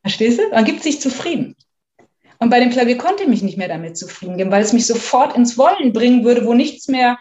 [0.00, 0.48] Verstehst du?
[0.50, 1.54] Man gibt sich zufrieden.
[2.38, 4.86] Und bei dem Klavier konnte ich mich nicht mehr damit zufrieden geben, weil es mich
[4.86, 7.18] sofort ins Wollen bringen würde, wo nichts mehr,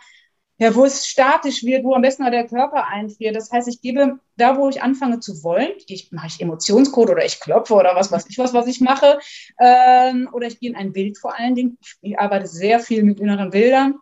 [0.60, 3.36] ja, wo es statisch wird, wo am besten der Körper einfriert.
[3.36, 7.26] Das heißt, ich gebe da, wo ich anfange zu wollen, ich mache ich Emotionscode oder
[7.26, 9.20] ich klopfe oder was weiß ich was, was ich mache,
[9.60, 11.78] ähm, oder ich gehe in ein Bild vor allen Dingen.
[12.02, 13.96] Ich arbeite sehr viel mit inneren Bildern,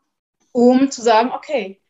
[0.54, 1.82] um zu sagen, okay,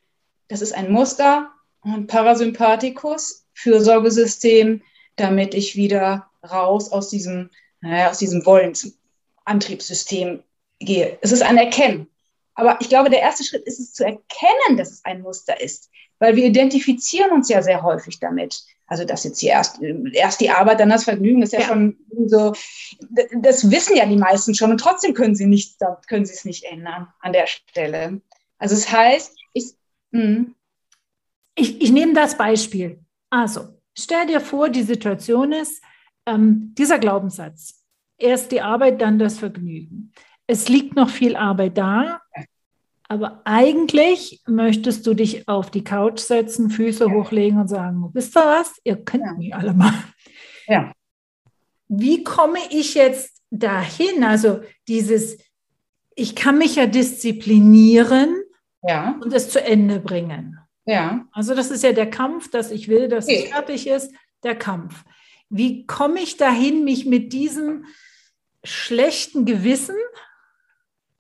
[0.48, 1.52] das ist ein Muster,
[1.82, 4.82] ein Parasympathikus, Fürsorgesystem,
[5.16, 7.52] damit ich wieder raus aus diesem,
[7.82, 8.98] naja, aus diesem Wollens,
[9.46, 10.44] Antriebssystem
[10.80, 11.20] gehe.
[11.22, 12.08] Es ist ein Erkennen.
[12.56, 15.90] Aber ich glaube, der erste Schritt ist es zu erkennen, dass es ein Muster ist,
[16.20, 18.64] weil wir identifizieren uns ja sehr häufig damit.
[18.88, 19.82] Also das jetzt hier erst,
[20.14, 22.54] erst die Arbeit, dann das Vergnügen, ist ja, ja, schon so,
[23.40, 26.64] das wissen ja die meisten schon und trotzdem können sie nichts, können sie es nicht
[26.64, 28.22] ändern an der Stelle.
[28.58, 29.74] Also es das heißt, ich,
[30.12, 30.56] hm.
[31.56, 33.00] ich, ich nehme das Beispiel.
[33.30, 35.82] Also, stell dir vor, die Situation ist,
[36.28, 37.84] ähm, dieser Glaubenssatz,
[38.18, 40.14] erst die Arbeit, dann das Vergnügen.
[40.48, 42.22] Es liegt noch viel Arbeit da,
[43.08, 47.12] aber eigentlich möchtest du dich auf die Couch setzen, Füße ja.
[47.12, 49.34] hochlegen und sagen, wisst ihr was, ihr könnt ja.
[49.34, 49.94] mich alle mal.
[50.68, 50.92] Ja.
[51.88, 54.24] Wie komme ich jetzt dahin?
[54.24, 55.38] Also dieses,
[56.16, 58.36] ich kann mich ja disziplinieren
[58.82, 59.20] ja.
[59.22, 60.58] und es zu Ende bringen.
[60.86, 61.26] Ja.
[61.32, 63.44] Also das ist ja der Kampf, dass ich will, dass okay.
[63.44, 64.12] es fertig ist,
[64.44, 65.04] der Kampf.
[65.50, 67.86] Wie komme ich dahin, mich mit diesem
[68.64, 69.96] schlechten Gewissen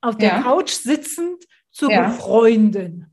[0.05, 0.41] auf der ja.
[0.41, 2.09] Couch sitzend zu ja.
[2.09, 3.11] befreunden?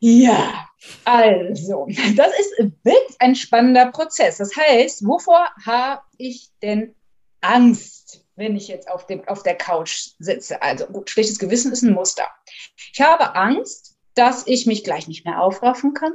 [0.00, 0.68] Ja,
[1.04, 4.38] also, das ist wird ein spannender Prozess.
[4.38, 6.94] Das heißt, wovor habe ich denn
[7.40, 10.60] Angst, wenn ich jetzt auf, dem, auf der Couch sitze?
[10.62, 12.28] Also, gut, schlechtes Gewissen ist ein Muster.
[12.92, 16.12] Ich habe Angst, dass ich mich gleich nicht mehr aufraffen kann,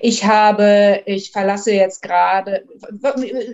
[0.00, 2.64] ich habe, ich verlasse jetzt gerade,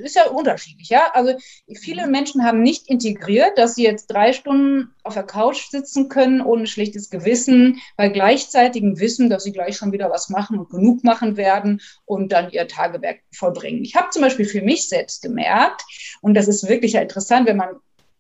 [0.02, 1.10] ist ja unterschiedlich, ja.
[1.12, 1.34] Also
[1.74, 6.40] viele Menschen haben nicht integriert, dass sie jetzt drei Stunden auf der Couch sitzen können
[6.40, 11.04] ohne schlechtes Gewissen, bei gleichzeitigem Wissen, dass sie gleich schon wieder was machen und genug
[11.04, 13.84] machen werden und dann ihr Tagewerk vollbringen.
[13.84, 15.82] Ich habe zum Beispiel für mich selbst gemerkt,
[16.20, 17.76] und das ist wirklich ja interessant, wenn man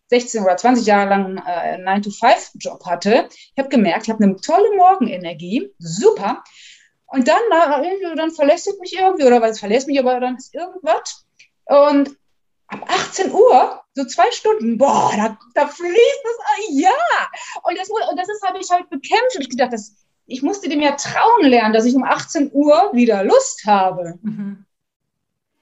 [0.08, 3.28] 16 oder 20 Jahre lang äh, 9-to-5-Job hatte.
[3.30, 6.44] Ich habe gemerkt, ich habe eine tolle Morgenenergie, super.
[7.16, 7.40] Und dann,
[8.14, 11.24] dann verlässt es mich irgendwie, oder weil es verlässt mich, aber dann ist irgendwas.
[11.64, 12.14] Und
[12.66, 16.90] ab 18 Uhr, so zwei Stunden, boah, da, da fließt das, ja.
[17.62, 19.34] Und das, und das habe ich halt bekämpft.
[19.34, 19.94] Und ich gedacht, das,
[20.26, 24.18] ich musste dem ja trauen lernen, dass ich um 18 Uhr wieder Lust habe.
[24.20, 24.66] Mhm.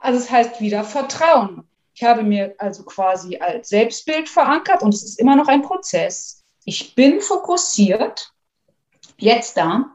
[0.01, 1.69] Also es das heißt wieder Vertrauen.
[1.95, 6.43] Ich habe mir also quasi als Selbstbild verankert und es ist immer noch ein Prozess.
[6.65, 8.33] Ich bin fokussiert,
[9.19, 9.95] jetzt da,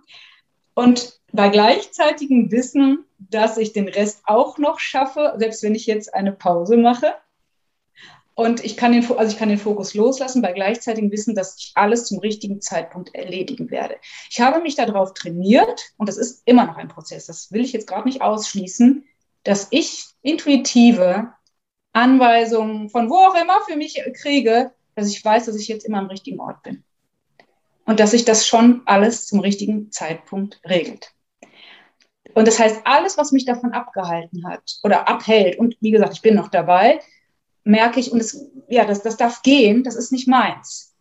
[0.73, 6.13] Und bei gleichzeitigem Wissen, dass ich den Rest auch noch schaffe, selbst wenn ich jetzt
[6.13, 7.13] eine Pause mache.
[8.33, 11.73] Und ich kann den, also ich kann den Fokus loslassen bei gleichzeitigem Wissen, dass ich
[11.75, 13.97] alles zum richtigen Zeitpunkt erledigen werde.
[14.29, 17.73] Ich habe mich darauf trainiert, und das ist immer noch ein Prozess, das will ich
[17.73, 19.03] jetzt gerade nicht ausschließen,
[19.43, 21.33] dass ich intuitive
[21.91, 25.99] Anweisungen von wo auch immer für mich kriege, dass ich weiß, dass ich jetzt immer
[25.99, 26.83] am richtigen Ort bin.
[27.85, 31.11] Und dass sich das schon alles zum richtigen Zeitpunkt regelt.
[32.39, 36.21] Und das heißt, alles, was mich davon abgehalten hat oder abhält, und wie gesagt, ich
[36.21, 37.01] bin noch dabei,
[37.65, 40.95] merke ich, und es, ja, das, das darf gehen, das ist nicht meins.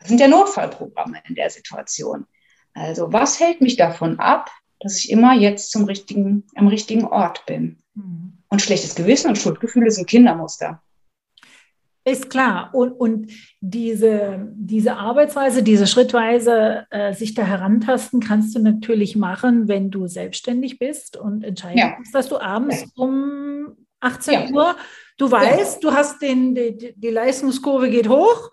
[0.00, 2.26] Das sind ja Notfallprogramme in der Situation.
[2.74, 7.46] Also, was hält mich davon ab, dass ich immer jetzt zum richtigen, am richtigen Ort
[7.46, 7.78] bin?
[7.94, 8.38] Mhm.
[8.48, 10.82] Und schlechtes Gewissen und Schuldgefühle sind Kindermuster.
[12.08, 12.70] Ist klar.
[12.72, 19.66] Und, und diese, diese Arbeitsweise, diese schrittweise äh, sich da herantasten, kannst du natürlich machen,
[19.66, 21.96] wenn du selbstständig bist und entscheiden ja.
[22.12, 22.86] dass du abends ja.
[22.94, 24.50] um 18 ja.
[24.54, 24.76] Uhr,
[25.18, 28.52] du weißt, du hast den, die, die Leistungskurve geht hoch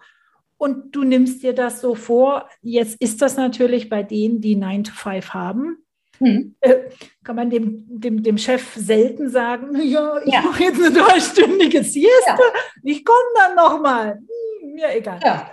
[0.57, 2.49] und du nimmst dir das so vor.
[2.63, 5.77] Jetzt ist das natürlich bei denen, die 9 to 5 haben,
[6.23, 6.55] hm.
[6.61, 6.75] Äh,
[7.23, 10.41] kann man dem, dem, dem Chef selten sagen, ja, ich ja.
[10.41, 12.37] mache jetzt eine dreistündige Sieste, ja.
[12.83, 14.19] ich komme dann nochmal.
[14.61, 15.19] Hm, mir egal.
[15.23, 15.51] Ja.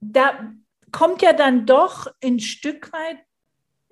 [0.00, 0.52] Da
[0.92, 3.18] kommt ja dann doch ein Stück weit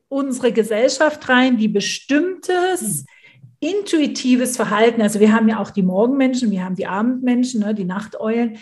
[0.08, 3.04] unsere Gesellschaft rein, die bestimmtes
[3.60, 3.78] hm.
[3.78, 7.84] intuitives Verhalten, also wir haben ja auch die Morgenmenschen, wir haben die Abendmenschen, ne, die
[7.84, 8.58] Nachteulen,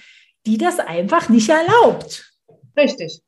[0.47, 2.33] die das einfach nicht erlaubt.
[2.77, 3.23] Richtig.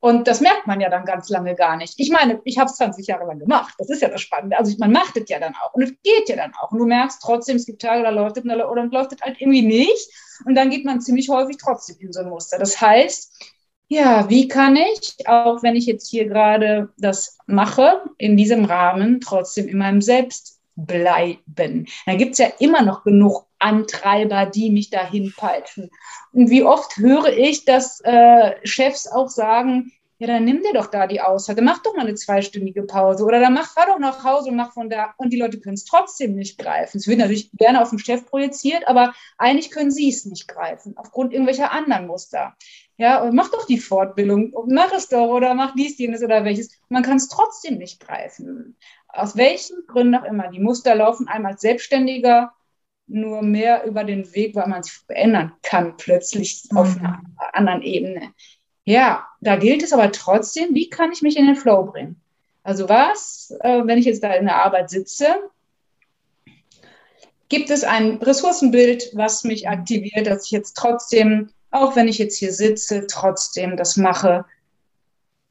[0.00, 1.94] Und das merkt man ja dann ganz lange gar nicht.
[1.98, 3.74] Ich meine, ich habe es 20 Jahre lang gemacht.
[3.76, 4.58] Das ist ja das Spannende.
[4.58, 5.74] Also man macht es ja dann auch.
[5.74, 6.72] Und es geht ja dann auch.
[6.72, 9.38] Und du merkst trotzdem, es gibt Tage, da läuft es oder dann läuft es halt
[9.40, 10.10] irgendwie nicht.
[10.46, 12.58] Und dann geht man ziemlich häufig trotzdem in so ein Muster.
[12.58, 13.30] Das heißt,
[13.88, 19.20] ja, wie kann ich, auch wenn ich jetzt hier gerade das mache, in diesem Rahmen
[19.20, 21.86] trotzdem in meinem Selbst bleiben?
[22.06, 25.90] Da gibt es ja immer noch genug Antreiber, die mich dahin peitschen.
[26.32, 30.88] Und wie oft höre ich, dass äh, Chefs auch sagen, ja, dann nimm dir doch
[30.88, 34.22] da die dann mach doch mal eine zweistündige Pause oder dann mach, fahr doch nach
[34.22, 35.14] Hause und mach von da.
[35.16, 36.98] Und die Leute können es trotzdem nicht greifen.
[36.98, 40.92] Es wird natürlich gerne auf den Chef projiziert, aber eigentlich können sie es nicht greifen,
[40.98, 42.54] aufgrund irgendwelcher anderen Muster.
[42.98, 46.78] Ja, mach doch die Fortbildung, mach es doch oder mach dies, jenes oder welches.
[46.90, 48.76] Man kann es trotzdem nicht greifen.
[49.08, 50.48] Aus welchen Gründen auch immer.
[50.48, 52.52] Die Muster laufen einmal als Selbstständiger
[53.10, 56.78] nur mehr über den Weg, weil man sich verändern kann, plötzlich mhm.
[56.78, 57.20] auf einer
[57.52, 58.32] anderen Ebene.
[58.84, 62.20] Ja, da gilt es aber trotzdem, wie kann ich mich in den Flow bringen?
[62.62, 65.26] Also was, äh, wenn ich jetzt da in der Arbeit sitze,
[67.48, 72.38] gibt es ein Ressourcenbild, was mich aktiviert, dass ich jetzt trotzdem, auch wenn ich jetzt
[72.38, 74.44] hier sitze, trotzdem das mache,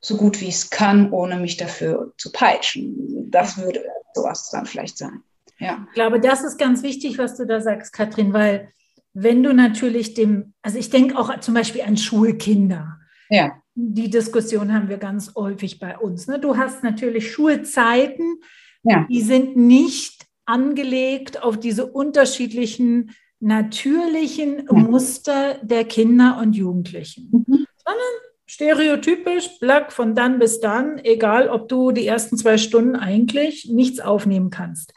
[0.01, 3.29] so gut wie ich es kann, ohne mich dafür zu peitschen.
[3.29, 3.83] Das würde
[4.13, 5.23] sowas dann vielleicht sein.
[5.59, 5.85] Ja.
[5.89, 8.71] Ich glaube, das ist ganz wichtig, was du da sagst, Katrin, weil
[9.13, 12.99] wenn du natürlich dem, also ich denke auch zum Beispiel an Schulkinder.
[13.29, 13.61] Ja.
[13.75, 16.27] Die Diskussion haben wir ganz häufig bei uns.
[16.27, 16.39] Ne?
[16.39, 18.37] Du hast natürlich Schulzeiten,
[18.83, 19.05] ja.
[19.09, 24.73] die sind nicht angelegt auf diese unterschiedlichen natürlichen ja.
[24.73, 27.65] Muster der Kinder und Jugendlichen, mhm.
[27.85, 28.13] sondern
[28.45, 33.99] stereotypisch, Black von dann bis dann, egal ob du die ersten zwei Stunden eigentlich nichts
[33.99, 34.93] aufnehmen kannst.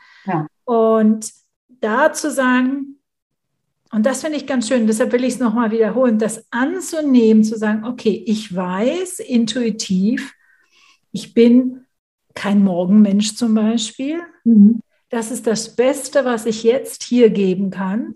[0.64, 1.30] Und
[1.68, 2.98] da zu sagen,
[3.90, 7.58] und das finde ich ganz schön, deshalb will ich es nochmal wiederholen, das anzunehmen, zu
[7.58, 10.32] sagen, okay, ich weiß intuitiv,
[11.12, 11.84] ich bin
[12.34, 14.20] kein Morgenmensch zum Beispiel.
[14.44, 14.80] Mhm.
[15.10, 18.14] Das ist das Beste, was ich jetzt hier geben kann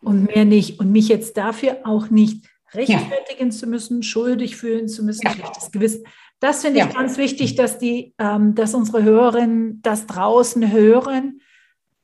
[0.00, 0.80] und mehr nicht.
[0.80, 3.50] Und mich jetzt dafür auch nicht rechtfertigen ja.
[3.50, 5.32] zu müssen, schuldig fühlen zu müssen, ja.
[5.32, 6.04] schlechtes Gewissen.
[6.42, 6.92] Das finde ich ja.
[6.92, 11.40] ganz wichtig, dass, die, ähm, dass unsere Hörerinnen das draußen hören,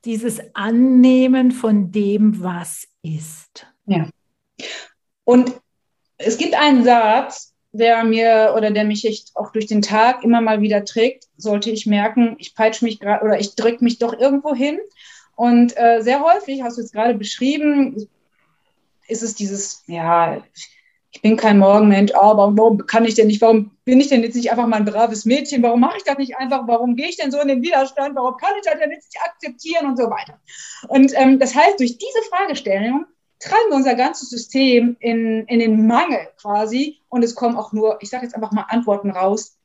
[0.05, 3.67] dieses Annehmen von dem, was ist.
[3.85, 4.07] Ja.
[5.25, 5.51] Und
[6.17, 10.39] es gibt einen Satz, der mir oder der mich echt auch durch den Tag immer
[10.39, 14.17] mal wieder trägt, sollte ich merken, ich peitsche mich gerade oder ich drücke mich doch
[14.17, 14.79] irgendwo hin.
[15.35, 18.07] Und äh, sehr häufig, hast du jetzt gerade beschrieben,
[19.09, 20.78] ist es dieses, ja, ich
[21.21, 24.51] bin kein Morgenmensch, oh, warum kann ich denn nicht, warum bin ich denn jetzt nicht
[24.51, 27.31] einfach mal ein braves Mädchen, warum mache ich das nicht einfach, warum gehe ich denn
[27.31, 30.39] so in den Widerstand, warum kann ich das denn jetzt nicht akzeptieren und so weiter.
[30.87, 33.05] Und ähm, das heißt, durch diese Fragestellung
[33.39, 37.01] treiben wir unser ganzes System in, in den Mangel quasi.
[37.09, 39.57] Und es kommen auch nur, ich sage jetzt einfach mal Antworten raus,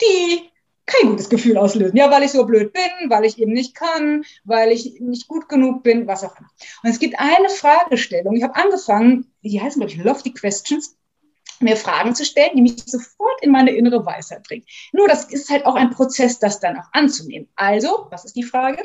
[0.00, 0.50] die
[0.86, 1.96] kein gutes Gefühl auslösen.
[1.96, 5.48] Ja, weil ich so blöd bin, weil ich eben nicht kann, weil ich nicht gut
[5.48, 6.48] genug bin, was auch immer.
[6.82, 8.36] Und es gibt eine Fragestellung.
[8.36, 10.96] Ich habe angefangen, die heißen, glaube ich, Lofty Questions.
[11.60, 14.64] mir Fragen zu stellen, die mich sofort in meine innere Weisheit bringen.
[14.92, 17.48] Nur das ist halt auch ein Prozess, das dann auch anzunehmen.
[17.56, 18.82] Also, was ist die Frage?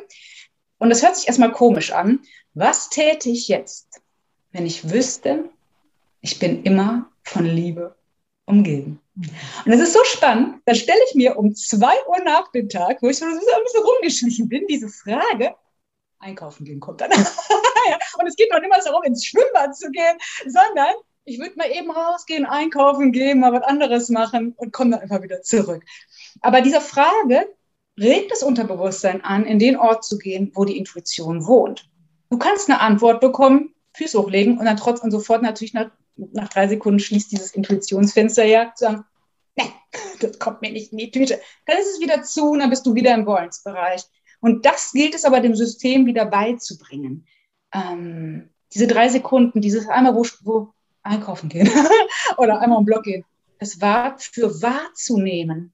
[0.78, 2.22] Und das hört sich erstmal komisch an.
[2.54, 4.02] Was täte ich jetzt,
[4.52, 5.50] wenn ich wüsste,
[6.22, 7.96] ich bin immer von Liebe
[8.46, 9.01] umgeben?
[9.16, 13.02] Und das ist so spannend, dann stelle ich mir um zwei Uhr nach dem Tag,
[13.02, 15.56] wo ich so ein bisschen rumgeschlichen bin, diese Frage,
[16.20, 17.12] einkaufen gehen kommt dann.
[18.20, 20.94] und es geht noch nicht mal darum, ins Schwimmbad zu gehen, sondern
[21.26, 25.22] ich würde mal eben rausgehen, einkaufen gehen, mal was anderes machen und komme dann einfach
[25.22, 25.84] wieder zurück.
[26.42, 27.48] Aber diese Frage
[28.00, 31.90] regt das Unterbewusstsein an, in den Ort zu gehen, wo die Intuition wohnt.
[32.30, 35.74] Du kannst eine Antwort bekommen, Füße hochlegen und dann trotzdem sofort natürlich
[36.32, 39.06] nach, drei Sekunden schließt dieses Intuitionsfenster ja, zu sagen,
[39.56, 39.72] nee,
[40.20, 41.40] das kommt mir nicht in die Tüte.
[41.66, 44.04] Dann ist es wieder zu und dann bist du wieder im Wollensbereich.
[44.40, 47.26] Und das gilt es aber dem System wieder beizubringen.
[47.74, 51.70] Ähm, diese drei Sekunden, dieses einmal, wo, wo einkaufen gehen
[52.38, 53.26] oder einmal im Block gehen,
[53.60, 55.74] das war für wahrzunehmen.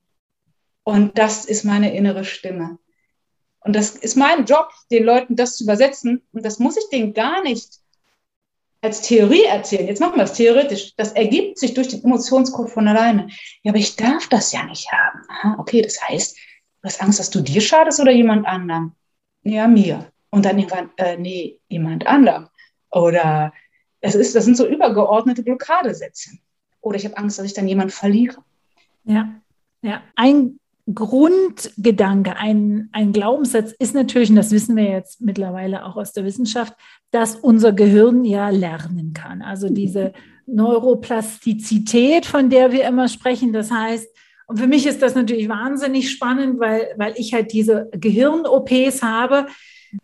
[0.83, 2.79] Und das ist meine innere Stimme.
[3.59, 6.21] Und das ist mein Job, den Leuten das zu übersetzen.
[6.31, 7.79] Und das muss ich denen gar nicht
[8.81, 9.87] als Theorie erzählen.
[9.87, 10.93] Jetzt machen wir es theoretisch.
[10.95, 13.27] Das ergibt sich durch den Emotionscode von alleine.
[13.63, 15.21] Ja, aber ich darf das ja nicht haben.
[15.29, 16.37] Aha, okay, das heißt,
[16.81, 18.93] Du hast Angst, dass du dir schadest oder jemand anderem?
[19.43, 20.11] Ja, mir.
[20.29, 22.49] Und dann irgendwann, äh, nee, jemand anderem.
[22.91, 23.53] Oder
[23.99, 26.37] es ist, das sind so übergeordnete Blockadesätze.
[26.81, 28.43] Oder ich habe Angst, dass ich dann jemanden verliere.
[29.05, 29.33] Ja,
[29.81, 30.03] ja.
[30.15, 30.59] Ein
[30.93, 36.23] Grundgedanke, ein, ein Glaubenssatz ist natürlich, und das wissen wir jetzt mittlerweile auch aus der
[36.23, 36.73] Wissenschaft,
[37.11, 39.41] dass unser Gehirn ja lernen kann.
[39.41, 40.13] Also diese
[40.45, 44.07] Neuroplastizität, von der wir immer sprechen, das heißt,
[44.47, 49.47] und für mich ist das natürlich wahnsinnig spannend, weil, weil ich halt diese Gehirn-OPs habe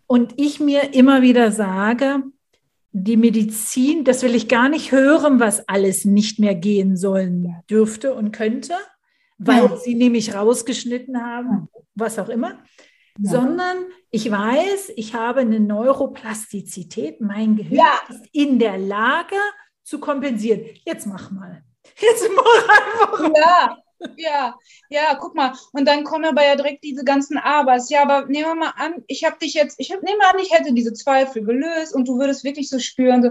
[0.06, 2.22] und ich mir immer wieder sage,
[2.92, 8.14] die Medizin, das will ich gar nicht hören, was alles nicht mehr gehen sollen dürfte
[8.14, 8.74] und könnte,
[9.38, 9.76] weil ja.
[9.76, 12.62] sie nämlich rausgeschnitten haben, was auch immer,
[13.18, 13.30] ja.
[13.30, 13.76] sondern
[14.10, 18.00] ich weiß, ich habe eine Neuroplastizität, mein Gehirn ja.
[18.08, 19.36] ist in der Lage
[19.82, 20.62] zu kompensieren.
[20.84, 21.62] Jetzt mach mal.
[22.00, 23.30] Jetzt mach einfach.
[23.36, 23.76] Ja,
[24.16, 24.54] ja,
[24.88, 25.52] ja, guck mal.
[25.72, 27.90] Und dann kommen aber ja direkt diese ganzen Abers.
[27.90, 30.72] Ja, aber nehmen wir mal an, ich habe dich jetzt, ich nehme an, ich hätte
[30.72, 33.30] diese Zweifel gelöst und du würdest wirklich so spüren, so,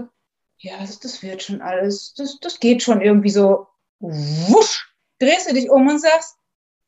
[0.58, 3.66] ja, das, das wird schon alles, das, das geht schon irgendwie so,
[4.00, 4.93] wusch,
[5.24, 6.36] drehst du dich um und sagst,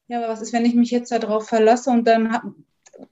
[0.09, 2.33] ja, aber was ist, wenn ich mich jetzt darauf verlasse und dann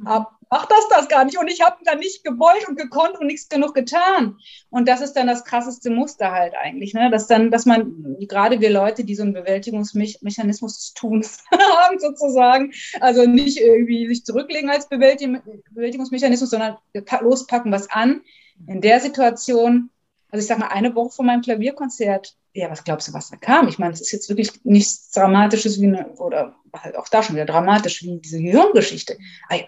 [0.04, 3.26] hab, macht das das gar nicht und ich habe dann nicht gewollt und gekonnt und
[3.26, 4.38] nichts genug getan.
[4.70, 7.10] Und das ist dann das krasseste Muster halt eigentlich, ne?
[7.10, 13.26] dass dann, dass man, gerade wir Leute, die so einen Bewältigungsmechanismus tun haben sozusagen, also
[13.26, 16.78] nicht irgendwie sich zurücklegen als Bewältigungsmechanismus, sondern
[17.20, 18.22] lospacken was an.
[18.68, 19.90] In der Situation
[20.34, 23.36] also ich sage mal, eine Woche vor meinem Klavierkonzert, ja, was glaubst du, was da
[23.36, 23.68] kam?
[23.68, 27.36] Ich meine, es ist jetzt wirklich nichts Dramatisches wie eine, oder halt auch da schon
[27.36, 29.16] wieder dramatisch wie diese Gehirngeschichte.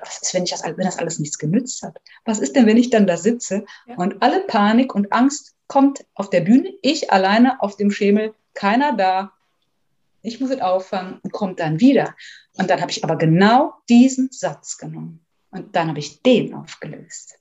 [0.00, 2.00] Was ist, wenn, ich das, wenn das alles nichts genützt hat?
[2.24, 3.94] Was ist denn, wenn ich dann da sitze ja.
[3.94, 8.96] und alle Panik und Angst kommt auf der Bühne, ich alleine auf dem Schemel, keiner
[8.96, 9.34] da,
[10.22, 12.16] ich muss es auffangen und kommt dann wieder.
[12.54, 17.38] Und dann habe ich aber genau diesen Satz genommen und dann habe ich den aufgelöst.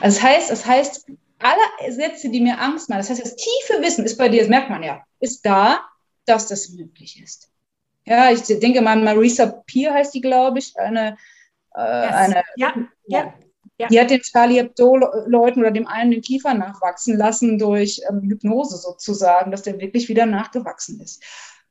[0.00, 1.06] Also das heißt, das heißt,
[1.38, 4.48] alle Sätze, die mir Angst machen, das heißt, das tiefe Wissen ist bei dir, das
[4.48, 5.80] merkt man ja, ist da,
[6.26, 7.50] dass das möglich ist.
[8.04, 11.16] Ja, ich denke mal, Marisa Peer heißt die, glaube ich, eine,
[11.74, 12.14] äh, yes.
[12.14, 12.74] eine ja,
[13.06, 13.34] ja,
[13.78, 13.88] ja.
[13.88, 18.76] Die hat den Charlie Hebdo-Leuten oder dem einen den Kiefer nachwachsen lassen durch ähm, Hypnose
[18.76, 21.22] sozusagen, dass der wirklich wieder nachgewachsen ist.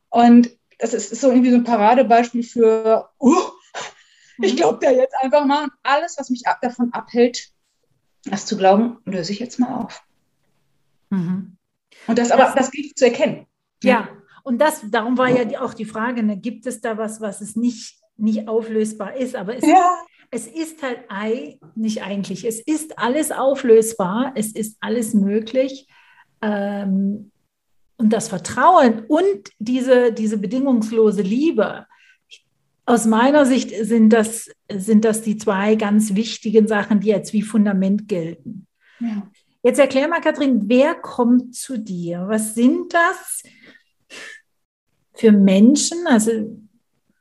[0.09, 0.49] Und
[0.80, 3.36] das ist, ist so irgendwie so ein Paradebeispiel für, uh,
[4.41, 4.57] ich mhm.
[4.57, 7.51] glaube da jetzt einfach mal alles, was mich davon abhält,
[8.32, 10.03] das zu glauben, löse ich jetzt mal auf.
[11.09, 11.57] Mhm.
[12.07, 13.45] Und das, aber das, das gilt zu erkennen.
[13.84, 14.09] Ja,
[14.43, 17.55] und das, darum war ja auch die Frage, ne, gibt es da was, was es
[17.55, 19.36] nicht, nicht auflösbar ist?
[19.36, 19.97] Aber es, ja.
[20.32, 20.99] es ist halt
[21.75, 25.88] nicht eigentlich, es ist alles auflösbar, es ist alles möglich.
[26.41, 27.32] Ähm,
[27.97, 31.86] und das Vertrauen und diese, diese bedingungslose Liebe,
[32.88, 37.41] aus meiner Sicht sind das, sind das die zwei ganz wichtigen Sachen, die jetzt wie
[37.41, 38.65] Fundament gelten.
[38.99, 39.29] Ja.
[39.61, 42.25] Jetzt erklär mal, Kathrin, wer kommt zu dir?
[42.29, 43.43] Was sind das
[45.13, 46.07] für Menschen?
[46.07, 46.31] Also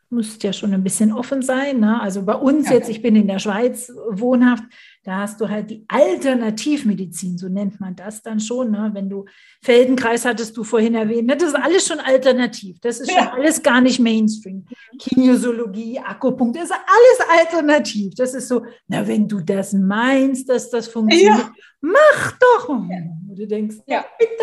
[0.08, 1.80] musst ja schon ein bisschen offen sein.
[1.80, 2.00] Ne?
[2.00, 2.76] Also bei uns ja.
[2.76, 4.62] jetzt, ich bin in der Schweiz wohnhaft,
[5.06, 8.72] da hast du halt die Alternativmedizin, so nennt man das dann schon.
[8.72, 8.90] Ne?
[8.92, 9.24] Wenn du
[9.62, 11.36] Feldenkreis hattest du vorhin erwähnt, ne?
[11.36, 12.80] das ist alles schon alternativ.
[12.80, 13.18] Das ist ja.
[13.18, 14.66] schon alles gar nicht Mainstream.
[14.98, 18.14] Kinesiologie, Akupunktur, das ist alles alternativ.
[18.16, 21.52] Das ist so, na, wenn du das meinst, dass das funktioniert, ja.
[21.80, 22.68] mach doch.
[22.68, 22.98] Ja.
[23.32, 24.42] Du denkst, ja, bitte.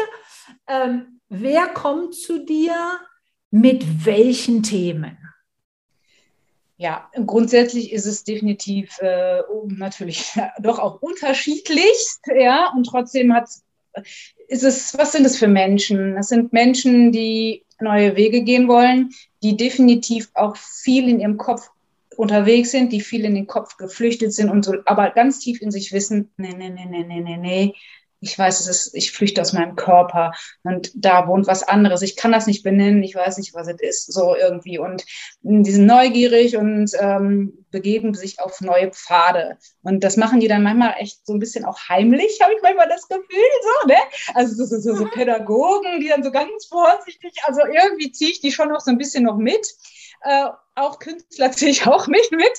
[0.70, 2.74] Ähm, wer kommt zu dir
[3.52, 5.18] mit welchen Themen?
[6.78, 13.48] Ja, grundsätzlich ist es definitiv äh, natürlich doch auch unterschiedlichst, ja, und trotzdem hat
[14.48, 16.16] ist es, was sind es für Menschen?
[16.16, 19.12] Das sind Menschen, die neue Wege gehen wollen,
[19.42, 21.70] die definitiv auch viel in ihrem Kopf
[22.16, 25.72] unterwegs sind, die viel in den Kopf geflüchtet sind und so, aber ganz tief in
[25.72, 27.74] sich wissen, nee, nee, nee, nee, nee, nee, nee,
[28.24, 30.32] ich weiß, es ist, ich flüchte aus meinem Körper
[30.64, 32.02] und da wohnt was anderes.
[32.02, 34.80] Ich kann das nicht benennen, ich weiß nicht, was es ist, so irgendwie.
[34.80, 35.06] Und
[35.42, 39.58] die sind neugierig und ähm, begeben sich auf neue Pfade.
[39.82, 42.88] Und das machen die dann manchmal echt so ein bisschen auch heimlich, habe ich manchmal
[42.88, 43.98] das Gefühl, so, ne?
[44.34, 48.52] Also so, so, so Pädagogen, die dann so ganz vorsichtig, also irgendwie ziehe ich die
[48.52, 49.68] schon noch so ein bisschen noch mit.
[50.24, 52.52] Äh, auch Künstler ziehe ich auch mich mit.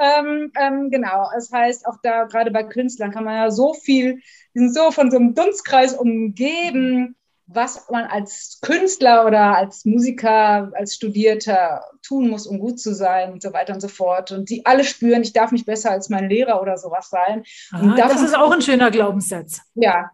[0.00, 3.74] ähm, ähm, genau, es das heißt, auch da gerade bei Künstlern kann man ja so
[3.74, 4.20] viel,
[4.54, 7.16] die sind so von so einem Dunstkreis umgeben,
[7.46, 13.32] was man als Künstler oder als Musiker, als Studierter tun muss, um gut zu sein
[13.32, 14.32] und so weiter und so fort.
[14.32, 17.44] Und die alle spüren, ich darf nicht besser als mein Lehrer oder sowas sein.
[17.72, 19.60] Aha, das ist auch ein schöner Glaubenssatz.
[19.74, 20.10] Ja,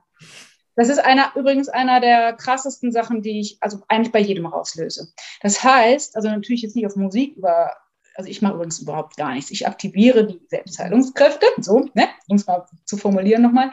[0.74, 5.12] das ist einer, übrigens einer der krassesten Sachen, die ich also eigentlich bei jedem rauslöse.
[5.40, 7.76] Das heißt, also natürlich jetzt nicht auf Musik über,
[8.14, 9.50] also ich mache übrigens überhaupt gar nichts.
[9.50, 13.70] Ich aktiviere die Selbstheilungskräfte, so, ne, um es mal zu formulieren nochmal.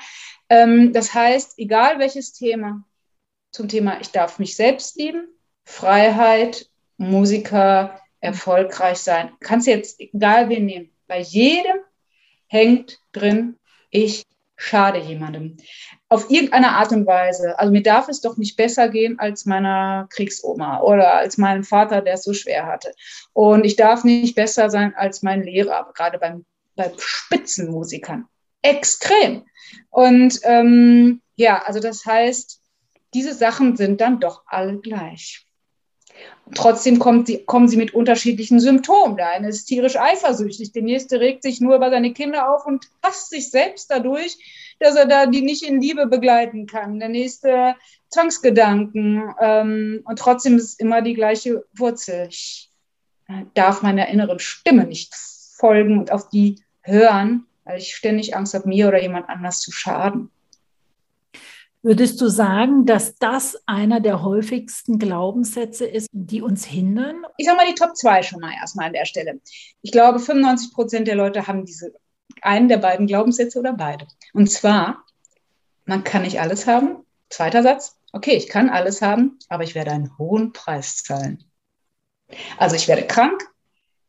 [0.50, 2.84] Ähm, das heißt, egal welches Thema
[3.52, 5.28] zum Thema ich darf mich selbst lieben,
[5.66, 10.92] Freiheit, Musiker, erfolgreich sein, kannst du jetzt egal wen nehmen.
[11.08, 11.78] Bei jedem
[12.48, 13.58] hängt drin,
[13.90, 14.24] ich
[14.60, 15.58] schade jemandem.
[16.10, 17.58] Auf irgendeine Art und Weise.
[17.58, 22.02] Also mir darf es doch nicht besser gehen als meiner Kriegsoma oder als meinem Vater,
[22.02, 22.92] der es so schwer hatte.
[23.34, 26.46] Und ich darf nicht besser sein als mein Lehrer, gerade beim,
[26.76, 28.26] bei Spitzenmusikern.
[28.62, 29.46] Extrem.
[29.90, 32.62] Und ähm, ja, also das heißt,
[33.14, 35.48] diese Sachen sind dann doch alle gleich.
[36.56, 39.18] Trotzdem sie, kommen sie mit unterschiedlichen Symptomen.
[39.18, 42.86] Der eine ist tierisch eifersüchtig, der nächste regt sich nur über seine Kinder auf und
[43.04, 44.38] hasst sich selbst dadurch,
[44.80, 47.00] dass er da die nicht in Liebe begleiten kann.
[47.00, 47.76] Der nächste
[48.10, 49.34] Zwangsgedanken.
[49.40, 52.28] Ähm, und trotzdem ist es immer die gleiche Wurzel.
[52.30, 52.72] Ich
[53.28, 58.54] äh, darf meiner inneren Stimme nicht folgen und auf die hören, weil ich ständig Angst
[58.56, 60.32] habe, mir oder jemand anders zu schaden.
[61.82, 67.24] Würdest du sagen, dass das einer der häufigsten Glaubenssätze ist, die uns hindern?
[67.38, 69.40] Ich sage mal die Top 2 schon mal erstmal an der Stelle.
[69.82, 71.94] Ich glaube, 95 Prozent der Leute haben diese
[72.42, 74.08] einen der beiden Glaubenssätze oder beide.
[74.34, 75.06] Und zwar,
[75.86, 77.06] man kann nicht alles haben.
[77.30, 81.46] Zweiter Satz, okay, ich kann alles haben, aber ich werde einen hohen Preis zahlen.
[82.58, 83.42] Also ich werde krank,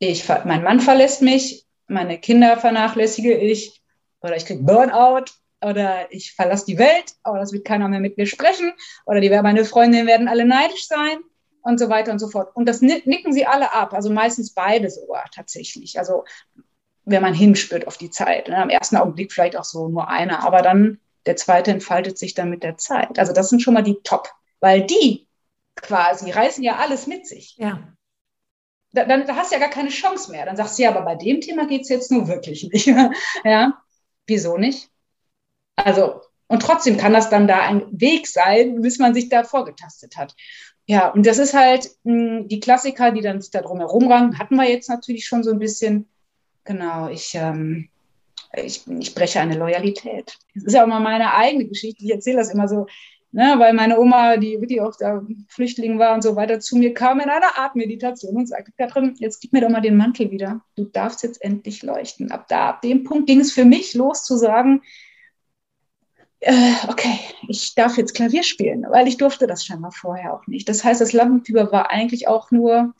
[0.00, 3.80] ich, mein Mann verlässt mich, meine Kinder vernachlässige ich
[4.22, 5.26] oder ich kriege Burnout
[5.62, 8.72] oder ich verlasse die Welt, aber das wird keiner mehr mit mir sprechen
[9.06, 11.18] oder die meine Freundinnen werden alle neidisch sein
[11.62, 12.54] und so weiter und so fort.
[12.54, 15.98] Und das nicken sie alle ab, also meistens beide sogar tatsächlich.
[15.98, 16.24] Also
[17.04, 18.48] wenn man hinspürt auf die Zeit.
[18.48, 18.56] Ne?
[18.56, 22.50] Am ersten Augenblick vielleicht auch so nur einer, aber dann der zweite entfaltet sich dann
[22.50, 23.18] mit der Zeit.
[23.18, 24.28] Also das sind schon mal die Top,
[24.60, 25.26] weil die
[25.76, 27.56] quasi reißen ja alles mit sich.
[27.58, 27.82] Ja.
[28.92, 30.46] Da, dann da hast du ja gar keine Chance mehr.
[30.46, 32.86] Dann sagst du ja, aber bei dem Thema geht es jetzt nur wirklich nicht.
[33.44, 33.82] ja,
[34.26, 34.90] wieso nicht?
[35.84, 40.16] Also, und trotzdem kann das dann da ein Weg sein, bis man sich da vorgetastet
[40.16, 40.34] hat.
[40.86, 44.10] Ja, und das ist halt mh, hm, die Klassiker, die dann sich da drum herum
[44.10, 46.08] rangen, hatten wir jetzt natürlich schon so ein bisschen.
[46.64, 47.88] Genau, ich, ähm,
[48.54, 50.36] ich, ich breche eine Loyalität.
[50.54, 52.04] Das ist ja auch mal meine eigene Geschichte.
[52.04, 52.86] Ich erzähle das immer so,
[53.32, 56.92] ne, weil meine Oma, die wirklich auch da Flüchtling war und so weiter, zu mir
[56.92, 60.30] kam in einer Art Meditation und sagte, Katrin, jetzt gib mir doch mal den Mantel
[60.30, 60.60] wieder.
[60.76, 62.30] Du darfst jetzt endlich leuchten.
[62.30, 64.82] Ab da, ab dem Punkt ging es für mich los zu sagen,
[66.40, 67.18] äh, okay,
[67.48, 70.68] ich darf jetzt Klavier spielen, weil ich durfte das scheinbar vorher auch nicht.
[70.68, 72.94] Das heißt, das Lampenfieber war eigentlich auch nur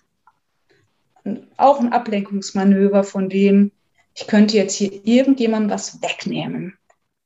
[1.56, 3.72] auch ein Ablenkungsmanöver von dem,
[4.14, 6.78] ich könnte jetzt hier irgendjemandem was wegnehmen.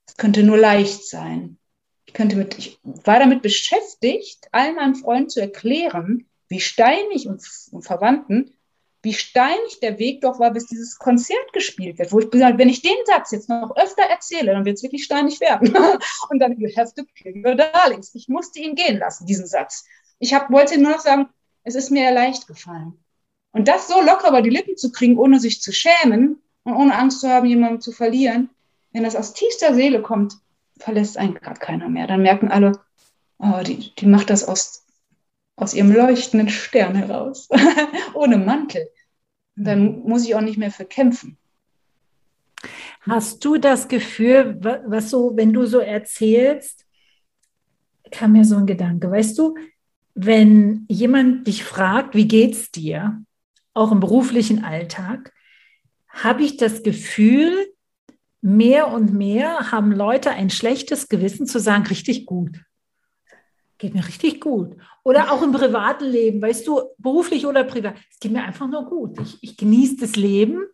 [0.07, 1.59] Es könnte nur leicht sein.
[2.07, 7.43] Ich, könnte mit, ich war damit beschäftigt, allen meinen Freunden zu erklären, wie steinig und,
[7.71, 8.54] und Verwandten,
[9.05, 12.13] wie steinig der Weg doch war, bis dieses Konzert gespielt wird.
[12.13, 15.05] Wo ich gesagt wenn ich den Satz jetzt noch öfter erzähle, dann wird es wirklich
[15.05, 15.75] steinig werden.
[16.31, 18.15] und dann, you have to kill your darlings.
[18.15, 19.85] Ich musste ihn gehen lassen, diesen Satz.
[20.19, 21.29] Ich hab, wollte nur noch sagen,
[21.63, 22.99] es ist mir leicht gefallen.
[23.53, 26.97] Und das so locker über die Lippen zu kriegen, ohne sich zu schämen und ohne
[26.97, 28.51] Angst zu haben, jemanden zu verlieren,
[28.93, 30.39] wenn das aus tiefster Seele kommt,
[30.79, 32.07] verlässt einen gerade keiner mehr.
[32.07, 32.81] Dann merken alle,
[33.39, 34.87] oh, die, die macht das aus,
[35.57, 37.49] aus ihrem leuchtenden Stern heraus,
[38.15, 38.89] ohne Mantel.
[39.57, 41.39] Dann muss ich auch nicht mehr für kämpfen.
[43.03, 46.87] Hast du das Gefühl, was so, wenn du so erzählst,
[48.11, 49.55] kam mir so ein Gedanke, weißt du,
[50.15, 53.23] wenn jemand dich fragt, wie geht's dir,
[53.75, 55.33] auch im beruflichen Alltag,
[56.09, 57.67] habe ich das Gefühl,
[58.41, 62.61] mehr und mehr haben Leute ein schlechtes Gewissen zu sagen, richtig gut.
[63.85, 64.79] Geht mir richtig gut.
[65.03, 68.87] Oder auch im privaten Leben, weißt du, beruflich oder privat, es geht mir einfach nur
[68.87, 69.21] gut.
[69.21, 70.65] Ich, ich genieße das Leben.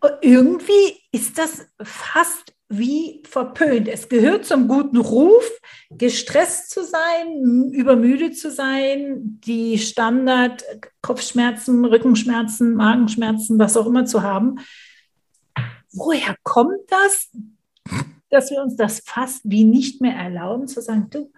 [0.00, 3.88] Und irgendwie ist das fast wie verpönt.
[3.88, 5.44] Es gehört zum guten Ruf,
[5.90, 10.64] gestresst zu sein, übermüdet zu sein, die Standard
[11.02, 14.60] Kopfschmerzen, Rückenschmerzen, Magenschmerzen, was auch immer zu haben.
[15.92, 17.28] Woher kommt das,
[18.30, 21.32] dass wir uns das fast wie nicht mehr erlauben, zu sagen, du,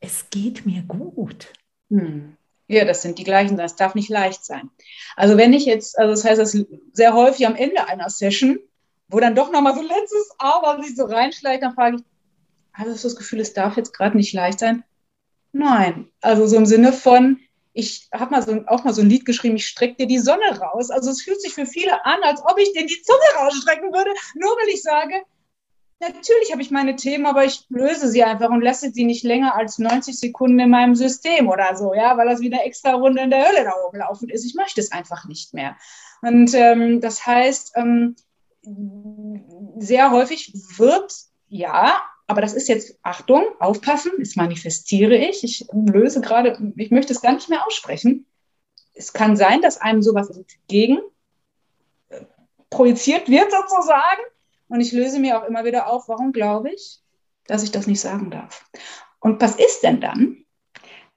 [0.00, 1.52] es geht mir gut?
[1.90, 2.36] Hm.
[2.66, 4.70] Ja, das sind die gleichen, das darf nicht leicht sein.
[5.16, 6.56] Also wenn ich jetzt, also das heißt, das
[6.92, 8.58] sehr häufig am Ende einer Session
[9.08, 12.02] wo dann doch nochmal so letztes Aber sich so reinschleicht, dann frage ich,
[12.72, 14.84] hast du das Gefühl, es darf jetzt gerade nicht leicht sein?
[15.52, 16.10] Nein.
[16.20, 17.40] Also so im Sinne von,
[17.72, 20.58] ich habe mal so, auch mal so ein Lied geschrieben, ich strecke dir die Sonne
[20.60, 20.90] raus.
[20.90, 24.10] Also es fühlt sich für viele an, als ob ich dir die Zunge rausstrecken würde,
[24.34, 25.22] nur weil ich sage,
[26.00, 29.54] natürlich habe ich meine Themen, aber ich löse sie einfach und lasse sie nicht länger
[29.54, 33.30] als 90 Sekunden in meinem System oder so, ja, weil das wieder extra Runde in
[33.30, 34.44] der Hölle da oben laufen ist.
[34.44, 35.76] Ich möchte es einfach nicht mehr.
[36.22, 38.16] Und ähm, das heißt, ähm,
[39.78, 41.14] sehr häufig wird,
[41.48, 47.12] ja, aber das ist jetzt, Achtung, aufpassen, das manifestiere ich, ich löse gerade, ich möchte
[47.12, 48.26] es gar nicht mehr aussprechen.
[48.94, 50.98] Es kann sein, dass einem sowas entgegen
[52.10, 52.20] äh,
[52.68, 54.22] projiziert wird sozusagen
[54.68, 57.00] und ich löse mir auch immer wieder auf, warum glaube ich,
[57.46, 58.64] dass ich das nicht sagen darf.
[59.20, 60.44] Und was ist denn dann?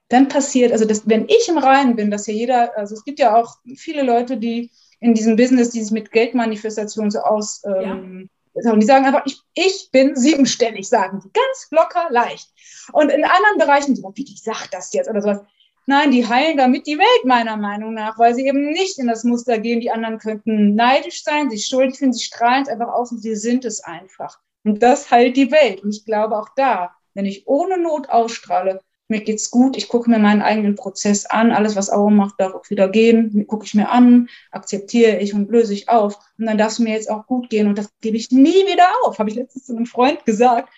[0.08, 3.18] Dann passiert, also das, wenn ich im Reinen bin, dass ja jeder, also es gibt
[3.18, 7.62] ja auch viele Leute, die in diesem Business, die sich mit Geldmanifestation so aus.
[7.64, 8.72] Ähm, ja.
[8.72, 11.30] Und die sagen einfach, ich, ich bin siebenstellig, sagen die.
[11.32, 12.50] Ganz locker, leicht.
[12.92, 15.40] Und in anderen Bereichen, die, wie, ich sag das jetzt oder sowas.
[15.86, 19.24] Nein, die heilen damit die Welt, meiner Meinung nach, weil sie eben nicht in das
[19.24, 19.80] Muster gehen.
[19.80, 23.34] Die anderen könnten neidisch sein, sich schuldig finden, sie strahlen es einfach aus und sie
[23.34, 24.38] sind es einfach.
[24.64, 25.82] Und das heilt die Welt.
[25.82, 30.08] Und ich glaube auch da, wenn ich ohne Not ausstrahle, mir geht's gut, ich gucke
[30.08, 33.74] mir meinen eigenen Prozess an, alles, was Augen macht, darf auch wieder gehen, gucke ich
[33.74, 36.18] mir an, akzeptiere ich und löse ich auf.
[36.38, 38.88] Und dann darf es mir jetzt auch gut gehen und das gebe ich nie wieder
[39.04, 40.72] auf, habe ich letztens zu einem Freund gesagt.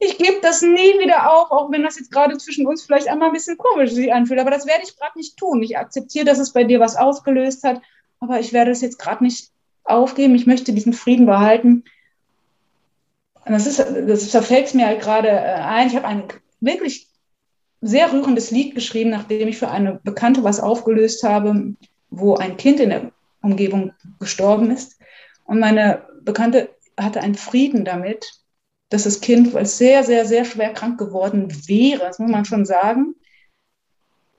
[0.00, 3.28] Ich gebe das nie wieder auf, auch wenn das jetzt gerade zwischen uns vielleicht einmal
[3.28, 5.62] ein bisschen komisch sich anfühlt, aber das werde ich gerade nicht tun.
[5.62, 7.82] Ich akzeptiere, dass es bei dir was ausgelöst hat,
[8.20, 9.50] aber ich werde es jetzt gerade nicht
[9.84, 10.34] aufgeben.
[10.34, 11.84] Ich möchte diesen Frieden behalten.
[13.44, 15.88] Und das ist, das verfällt mir halt gerade äh, ein.
[15.88, 16.24] Ich habe einen
[16.60, 17.08] wirklich
[17.80, 21.74] sehr rührendes Lied geschrieben, nachdem ich für eine Bekannte was aufgelöst habe,
[22.10, 24.98] wo ein Kind in der Umgebung gestorben ist.
[25.44, 28.37] Und meine Bekannte hatte einen Frieden damit,
[28.88, 32.44] dass das Kind, weil es sehr, sehr, sehr schwer krank geworden wäre, das muss man
[32.44, 33.14] schon sagen,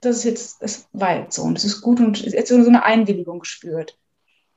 [0.02, 2.84] das ist jetzt, es war jetzt so und es ist gut und jetzt so eine
[2.84, 3.97] Einwilligung gespürt.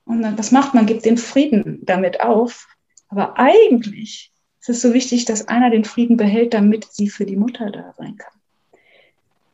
[0.05, 0.85] Und dann, was macht man?
[0.85, 2.67] Gibt den Frieden damit auf.
[3.09, 4.31] Aber eigentlich
[4.61, 7.93] ist es so wichtig, dass einer den Frieden behält, damit sie für die Mutter da
[7.97, 8.33] sein kann.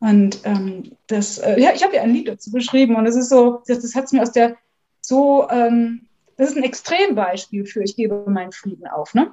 [0.00, 3.28] Und ähm, das, äh, ja, ich habe ja ein Lied dazu geschrieben und es ist
[3.28, 4.56] so, das, das hat es mir aus der
[5.02, 9.12] so, ähm, das ist ein Extrembeispiel für, ich gebe meinen Frieden auf.
[9.12, 9.32] Ne?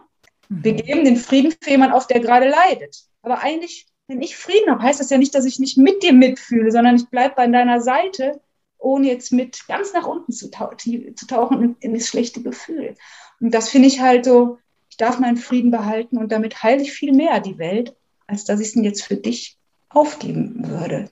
[0.49, 0.63] Mhm.
[0.63, 3.03] Wir geben den Frieden für jemanden auf, der gerade leidet.
[3.21, 6.13] Aber eigentlich, wenn ich Frieden habe, heißt das ja nicht, dass ich nicht mit dir
[6.13, 8.39] mitfühle, sondern ich bleibe bei deiner Seite,
[8.77, 12.95] ohne jetzt mit ganz nach unten zu, tau zu tauchen in, in das schlechte Gefühl.
[13.39, 16.91] Und das finde ich halt so, ich darf meinen Frieden behalten und damit heile ich
[16.91, 17.95] viel mehr die Welt,
[18.27, 19.57] als dass ich es jetzt für dich
[19.89, 21.09] aufgeben würde.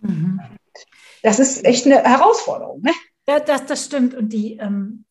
[0.00, 0.40] Mhm.
[1.22, 2.82] Das ist echt eine Herausforderung.
[2.82, 2.92] Ne?
[3.26, 4.14] Ja, das, das stimmt.
[4.14, 5.04] Und die, ähm,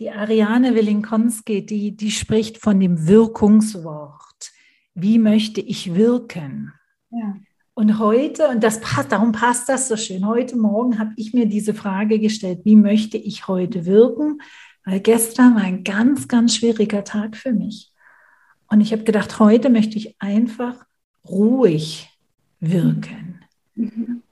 [0.00, 4.50] die Ariane Wilinkonski, die, die spricht von dem Wirkungswort.
[4.94, 6.72] Wie möchte ich wirken?
[7.10, 7.36] Ja.
[7.74, 11.46] Und heute, und das passt, darum passt das so schön, heute Morgen habe ich mir
[11.46, 14.40] diese Frage gestellt, wie möchte ich heute wirken?
[14.86, 17.92] Weil gestern war ein ganz, ganz schwieriger Tag für mich.
[18.68, 20.86] Und ich habe gedacht, heute möchte ich einfach
[21.28, 22.08] ruhig
[22.58, 23.40] wirken.
[23.74, 24.22] Mhm.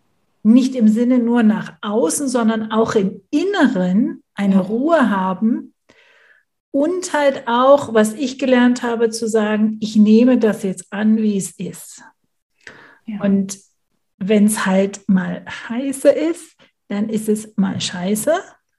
[0.42, 5.74] Nicht im Sinne nur nach außen, sondern auch im Inneren eine Ruhe haben
[6.70, 11.36] und halt auch, was ich gelernt habe, zu sagen, ich nehme das jetzt an, wie
[11.36, 12.02] es ist.
[13.04, 13.22] Ja.
[13.22, 13.58] Und
[14.18, 18.32] wenn es halt mal scheiße ist, dann ist es mal scheiße.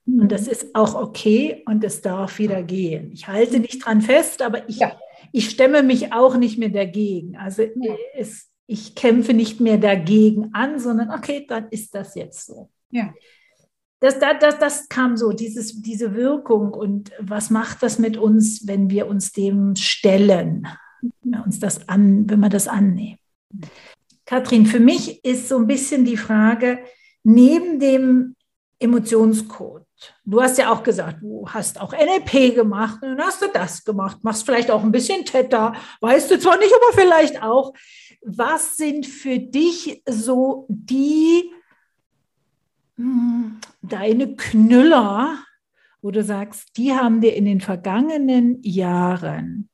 [0.06, 0.28] Und mhm.
[0.30, 3.12] das ist auch okay und es darf wieder gehen.
[3.12, 4.98] Ich halte nicht dran fest, aber ich, ja.
[5.34, 7.38] ich stemme mich auch nicht mehr dagegen.
[7.38, 7.96] Also ja.
[8.16, 12.70] es, ich kämpfe nicht mehr dagegen an, sondern okay, dann ist das jetzt so.
[12.92, 13.14] Ja.
[14.02, 18.66] Das, das, das, das kam so, dieses, diese Wirkung und was macht das mit uns,
[18.66, 20.68] wenn wir uns dem stellen,
[21.22, 23.18] wenn, uns das an, wenn wir das annehmen.
[24.26, 26.80] Katrin, für mich ist so ein bisschen die Frage,
[27.24, 28.36] neben dem
[28.80, 29.86] Emotionscode,
[30.24, 33.84] du hast ja auch gesagt, du hast auch NLP gemacht und dann hast du das
[33.84, 37.74] gemacht, machst vielleicht auch ein bisschen Theta, weißt du zwar nicht, aber vielleicht auch.
[38.22, 41.52] Was sind für dich so die
[43.82, 45.38] deine Knüller,
[46.02, 49.70] wo du sagst, die haben dir in den vergangenen Jahren,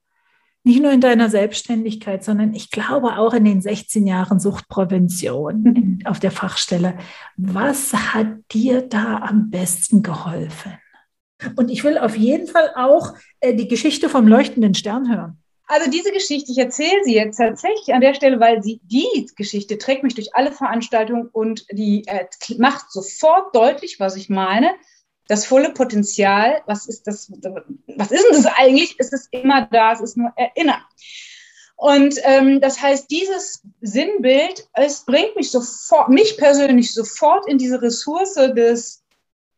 [0.63, 5.99] nicht nur in deiner Selbstständigkeit, sondern ich glaube auch in den 16 Jahren Suchtprävention in,
[6.05, 6.97] auf der Fachstelle,
[7.37, 10.73] was hat dir da am besten geholfen?
[11.55, 15.37] Und ich will auf jeden Fall auch äh, die Geschichte vom leuchtenden Stern hören.
[15.67, 19.77] Also diese Geschichte, ich erzähle sie jetzt tatsächlich an der Stelle, weil sie die Geschichte
[19.77, 22.25] trägt mich durch alle Veranstaltungen und die äh,
[22.57, 24.71] macht sofort deutlich, was ich meine.
[25.27, 28.95] Das volle Potenzial, was ist das, was ist denn das eigentlich?
[28.99, 30.81] Es ist immer da, es ist nur erinnern.
[31.77, 37.81] Und ähm, das heißt, dieses Sinnbild, es bringt mich sofort, mich persönlich sofort in diese
[37.81, 39.04] Ressource des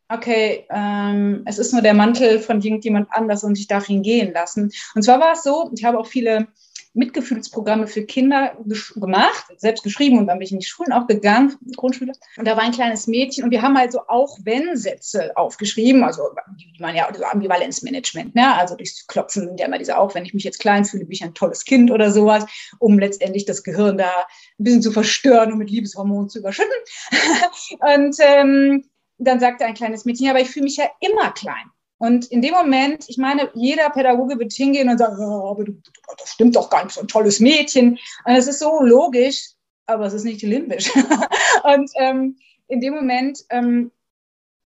[0.08, 4.32] okay, ähm, es ist nur der Mantel von irgendjemand anders und ich darf ihn gehen
[4.32, 4.70] lassen.
[4.94, 6.48] Und zwar war es so, ich habe auch viele
[6.94, 8.56] Mitgefühlsprogramme für Kinder
[8.96, 12.12] gemacht, selbst geschrieben und dann bin ich in die Schulen auch gegangen, Grundschule.
[12.36, 16.22] Und da war ein kleines Mädchen und wir haben also auch Wenn-Sätze aufgeschrieben, also
[16.58, 18.54] die man ja, also Ambivalenzmanagement, ne?
[18.56, 21.22] also durchs Klopfen, der immer diese auch, wenn ich mich jetzt klein fühle, bin ich
[21.22, 22.46] ein tolles Kind oder sowas,
[22.78, 24.10] um letztendlich das Gehirn da
[24.58, 26.72] ein bisschen zu verstören und mit Liebeshormonen zu überschütten.
[27.96, 28.84] und ähm,
[29.18, 31.70] dann sagte ein kleines Mädchen, aber ich fühle mich ja immer klein.
[31.98, 35.72] Und in dem Moment, ich meine, jeder Pädagoge wird hingehen und sagen, oh, aber du,
[36.16, 37.98] das stimmt doch gar nicht, so ein tolles Mädchen.
[38.24, 39.50] Und es ist so logisch,
[39.86, 40.94] aber es ist nicht limbisch.
[41.64, 42.36] und ähm,
[42.68, 43.90] in dem Moment ähm,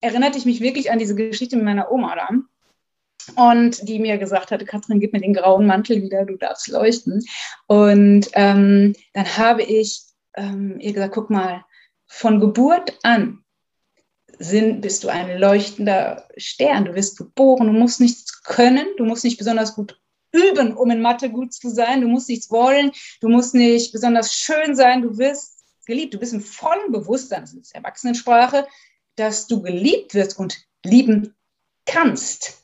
[0.02, 2.30] erinnerte ich mich wirklich an diese Geschichte mit meiner Oma da.
[3.36, 7.24] Und die mir gesagt hatte, Katrin, gib mir den grauen Mantel wieder, du darfst leuchten.
[7.68, 10.02] Und ähm, dann habe ich
[10.36, 11.64] ähm, ihr gesagt, guck mal,
[12.08, 13.43] von Geburt an
[14.41, 16.85] sind, bist du ein leuchtender Stern.
[16.85, 19.99] Du wirst geboren, du musst nichts können, du musst nicht besonders gut
[20.31, 24.33] üben, um in Mathe gut zu sein, du musst nichts wollen, du musst nicht besonders
[24.33, 28.67] schön sein, du wirst geliebt, du bist im vollen Bewusstsein, das ist Erwachsenensprache,
[29.15, 31.35] dass du geliebt wirst und lieben
[31.85, 32.63] kannst.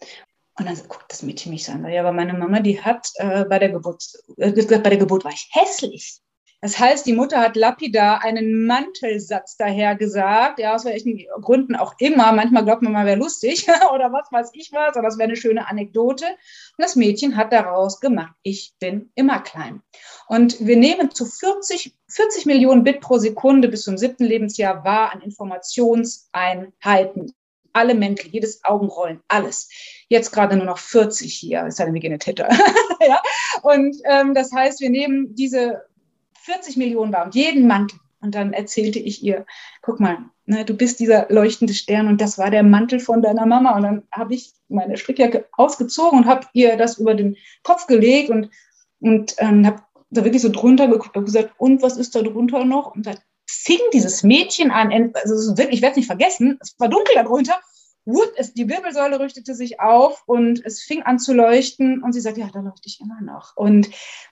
[0.57, 3.45] Und dann guckt das Mädchen mich so an, ja, aber meine Mama, die hat äh,
[3.45, 4.03] bei der Geburt,
[4.37, 6.19] äh, bei der Geburt war ich hässlich.
[6.59, 11.93] Das heißt, die Mutter hat lapidar einen Mantelsatz daher gesagt, ja, aus welchen Gründen auch
[11.99, 12.31] immer.
[12.31, 15.35] Manchmal glaubt man mal, wäre lustig oder was weiß ich was, oder das wäre eine
[15.35, 16.25] schöne Anekdote.
[16.25, 19.83] Und das Mädchen hat daraus gemacht, ich bin immer klein.
[20.27, 25.13] Und wir nehmen zu 40, 40 Millionen Bit pro Sekunde bis zum siebten Lebensjahr wahr
[25.13, 27.35] an Informationseinheiten
[27.73, 29.69] alle Mäntel, jedes Augenrollen, alles.
[30.09, 32.49] Jetzt gerade nur noch 40 hier, ist eine Genetitter.
[33.07, 33.21] ja?
[33.61, 35.83] Und ähm, das heißt, wir nehmen diese
[36.47, 37.99] 40 Millionen war und jeden Mantel.
[38.21, 39.45] Und dann erzählte ich ihr,
[39.81, 43.45] guck mal, ne, du bist dieser leuchtende Stern und das war der Mantel von deiner
[43.45, 43.75] Mama.
[43.75, 48.29] Und dann habe ich meine Strickjacke ausgezogen und habe ihr das über den Kopf gelegt
[48.29, 48.49] und,
[48.99, 52.65] und ähm, habe da wirklich so drunter geguckt und gesagt, und was ist da drunter
[52.65, 52.95] noch?
[52.95, 56.89] Und dann fing dieses Mädchen an, also wirklich, ich werde es nicht vergessen, es war
[56.89, 57.23] dunkel da
[58.07, 62.21] wut, es, die Wirbelsäule richtete sich auf und es fing an zu leuchten und sie
[62.21, 63.55] sagt, ja, da leuchte ich immer noch.
[63.55, 63.89] Und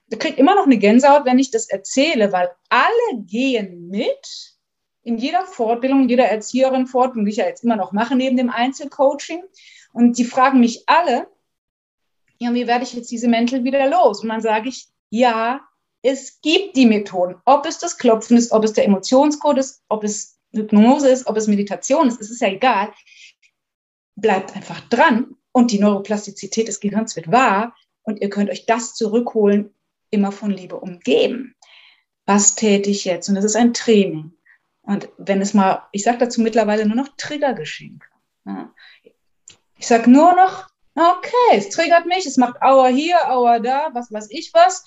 [0.08, 4.56] ich kriege immer noch eine Gänsehaut, wenn ich das erzähle, weil alle gehen mit
[5.04, 8.50] in jeder Fortbildung, jeder Erzieherin Fortbildung, die ich ja jetzt immer noch mache neben dem
[8.50, 9.44] Einzelcoaching.
[9.94, 11.28] Und die fragen mich alle,
[12.40, 14.24] ja, wie werde ich jetzt diese Mäntel wieder los?
[14.24, 15.62] Und dann sage ich, ja,
[16.02, 17.36] es gibt die Methoden.
[17.46, 21.38] Ob es das Klopfen ist, ob es der Emotionscode ist, ob es Hypnose ist, ob
[21.38, 22.92] es Meditation ist, es ist ja egal
[24.16, 28.94] bleibt einfach dran und die Neuroplastizität des Gehirns wird wahr und ihr könnt euch das
[28.94, 29.74] zurückholen,
[30.10, 31.56] immer von Liebe umgeben.
[32.26, 33.30] Was täte ich jetzt?
[33.30, 34.34] Und das ist ein Training.
[34.82, 38.06] Und wenn es mal, ich sage dazu mittlerweile nur noch Triggergeschenke.
[39.78, 44.12] Ich sage nur noch, okay, es triggert mich, es macht Aua hier, Aua da, was
[44.12, 44.84] weiß ich was.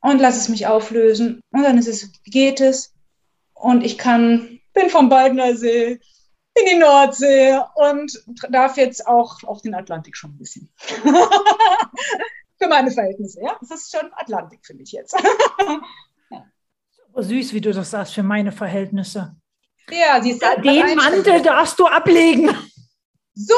[0.00, 1.40] Und lass es mich auflösen.
[1.50, 2.94] Und dann ist es, geht es.
[3.54, 6.00] Und ich kann, bin vom Baldner See,
[6.54, 10.72] in die Nordsee und darf jetzt auch auf den Atlantik schon ein bisschen.
[12.58, 13.58] Für meine Verhältnisse, ja.
[13.60, 15.14] Es ist schon Atlantik, finde ich jetzt.
[16.30, 16.46] ja.
[17.16, 19.34] Süß, wie du das sagst, für meine Verhältnisse.
[19.90, 22.56] Ja, sie ist ja, Den Mantel darfst du ablegen.
[23.34, 23.54] So,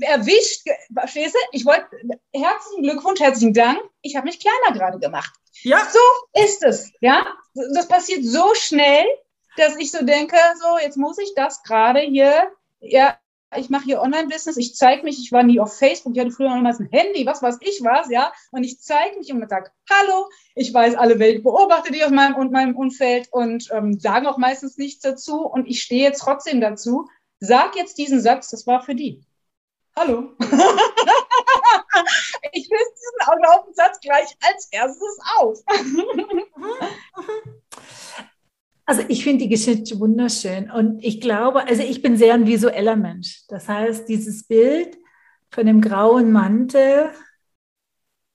[0.00, 1.38] erwischt, verstehst du?
[1.52, 1.86] Ich wollte,
[2.34, 3.80] herzlichen Glückwunsch, herzlichen Dank.
[4.02, 5.32] Ich habe mich kleiner gerade gemacht.
[5.62, 5.78] Ja.
[5.90, 7.26] So ist es, ja.
[7.74, 9.06] Das passiert so schnell
[9.56, 12.50] dass ich so denke, so, jetzt muss ich das gerade hier
[12.84, 13.18] ja,
[13.56, 16.48] ich mache hier Online-Business, ich zeige mich, ich war nie auf Facebook, ich hatte früher
[16.50, 19.70] noch mal ein Handy, was weiß ich was, ja, und ich zeige mich und sage,
[19.90, 24.26] hallo, ich weiß, alle Welt beobachtet die aus meinem und meinem Umfeld und ähm, sagen
[24.26, 28.66] auch meistens nichts dazu und ich stehe jetzt trotzdem dazu, sag jetzt diesen Satz, das
[28.66, 29.24] war für die.
[29.96, 30.32] Hallo.
[32.52, 35.60] ich löse diesen Glaubenssatz gleich als erstes auf.
[38.86, 42.96] Also ich finde die Geschichte wunderschön und ich glaube, also ich bin sehr ein visueller
[42.96, 43.46] Mensch.
[43.48, 44.98] Das heißt, dieses Bild
[45.50, 47.10] von dem grauen Mantel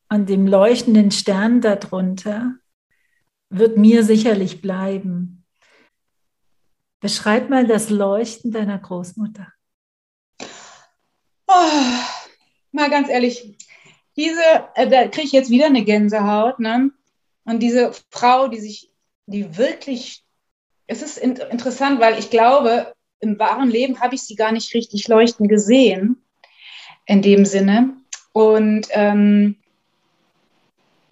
[0.10, 2.56] und dem leuchtenden Stern darunter
[3.50, 5.46] wird mir sicherlich bleiben.
[7.00, 9.48] Beschreib mal das Leuchten deiner Großmutter.
[11.48, 12.02] Oh,
[12.72, 13.58] mal ganz ehrlich,
[14.16, 14.42] diese,
[14.76, 16.92] äh, da kriege ich jetzt wieder eine Gänsehaut, ne?
[17.46, 18.92] Und diese Frau, die sich,
[19.28, 20.26] die wirklich
[20.90, 24.74] es ist in, interessant, weil ich glaube, im wahren Leben habe ich sie gar nicht
[24.74, 26.18] richtig leuchten gesehen,
[27.06, 27.96] in dem Sinne.
[28.34, 29.56] Und ähm,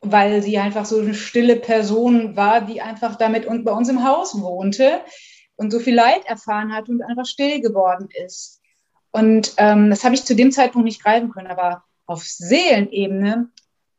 [0.01, 4.39] weil sie einfach so eine stille Person war, die einfach damit bei uns im Haus
[4.41, 5.01] wohnte
[5.55, 8.61] und so viel Leid erfahren hat und einfach still geworden ist.
[9.11, 13.49] Und ähm, das habe ich zu dem Zeitpunkt nicht greifen können, aber auf Seelenebene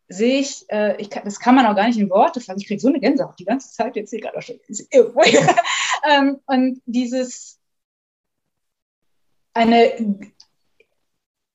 [0.09, 2.61] sehe ich, äh, ich kann, das kann man auch gar nicht in Worte fassen.
[2.61, 4.59] Ich kriege so eine Gänsehaut die ganze Zeit, jetzt sehe ich gerade schon.
[6.11, 7.59] ähm, und dieses,
[9.59, 10.19] eine,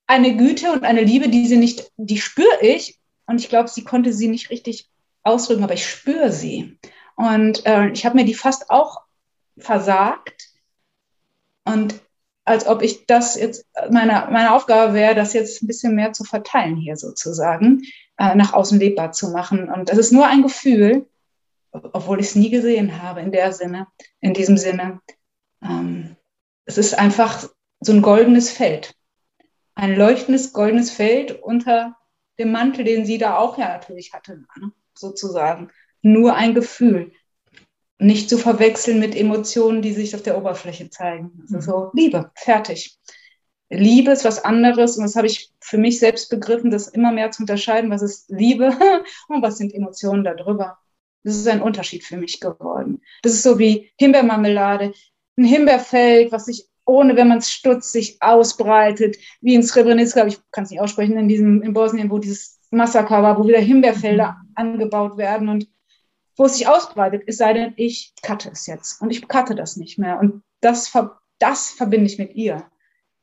[0.07, 2.99] eine Güte und eine Liebe, die sie nicht, die spüre ich.
[3.25, 4.89] Und ich glaube, sie konnte sie nicht richtig
[5.23, 6.77] ausdrücken, aber ich spüre sie.
[7.15, 9.01] Und äh, ich habe mir die fast auch
[9.57, 10.49] versagt.
[11.63, 12.01] Und
[12.45, 16.25] als ob ich das jetzt, meine, meine Aufgabe wäre, das jetzt ein bisschen mehr zu
[16.25, 17.83] verteilen hier sozusagen
[18.17, 19.69] äh, nach außen lebbar zu machen.
[19.69, 21.07] Und das ist nur ein Gefühl,
[21.71, 23.87] obwohl ich es nie gesehen habe in der Sinne,
[24.21, 25.01] in diesem Sinne.
[25.63, 26.15] Ähm,
[26.65, 27.49] es ist einfach
[27.79, 28.95] so ein goldenes Feld.
[29.75, 31.95] Ein leuchtendes goldenes Feld unter
[32.39, 34.71] dem Mantel, den sie da auch ja natürlich hatte, ne?
[34.93, 35.69] sozusagen.
[36.01, 37.11] Nur ein Gefühl.
[37.97, 41.31] Nicht zu verwechseln mit Emotionen, die sich auf der Oberfläche zeigen.
[41.41, 42.99] Also so Liebe, fertig.
[43.69, 47.31] Liebe ist was anderes und das habe ich für mich selbst begriffen, das immer mehr
[47.31, 48.77] zu unterscheiden, was ist Liebe
[49.27, 50.77] und was sind Emotionen darüber.
[51.23, 53.01] Das ist ein Unterschied für mich geworden.
[53.21, 54.93] Das ist so wie Himbeermarmelade,
[55.37, 60.39] ein Himbeerfeld, was sich ohne, wenn man es stutzt, sich ausbreitet, wie in Srebrenica, ich
[60.51, 64.37] kann es nicht aussprechen, in diesem, in Bosnien, wo dieses Massaker war, wo wieder Himbeerfelder
[64.41, 64.51] mhm.
[64.55, 65.67] angebaut werden und
[66.35, 69.77] wo es sich ausbreitet, es sei denn, ich cutte es jetzt und ich cutte das
[69.77, 70.19] nicht mehr.
[70.19, 70.91] Und das,
[71.39, 72.65] das verbinde ich mit ihr.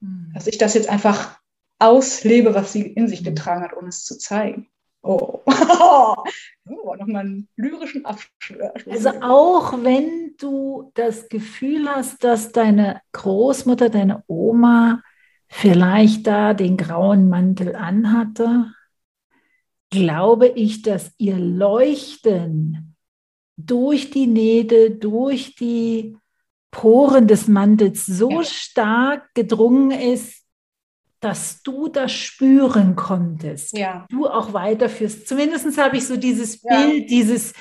[0.01, 0.33] Hm.
[0.35, 1.39] Dass ich das jetzt einfach
[1.79, 4.69] auslebe, was sie in sich getragen hat, ohne es zu zeigen.
[5.03, 8.61] Oh, oh nochmal einen lyrischen Abschluss.
[8.87, 15.03] Also auch wenn du das Gefühl hast, dass deine Großmutter, deine Oma
[15.49, 18.73] vielleicht da den grauen Mantel anhatte,
[19.89, 22.97] glaube ich, dass ihr Leuchten
[23.57, 26.17] durch die Nähte, durch die
[26.71, 28.45] Poren des Mantels so ja.
[28.45, 30.45] stark gedrungen ist,
[31.21, 33.77] dass du das spüren konntest.
[33.77, 34.07] Ja.
[34.09, 35.29] Du auch weiterführst.
[35.29, 36.87] Zumindest habe ich so dieses ja.
[36.87, 37.53] Bild, dieses,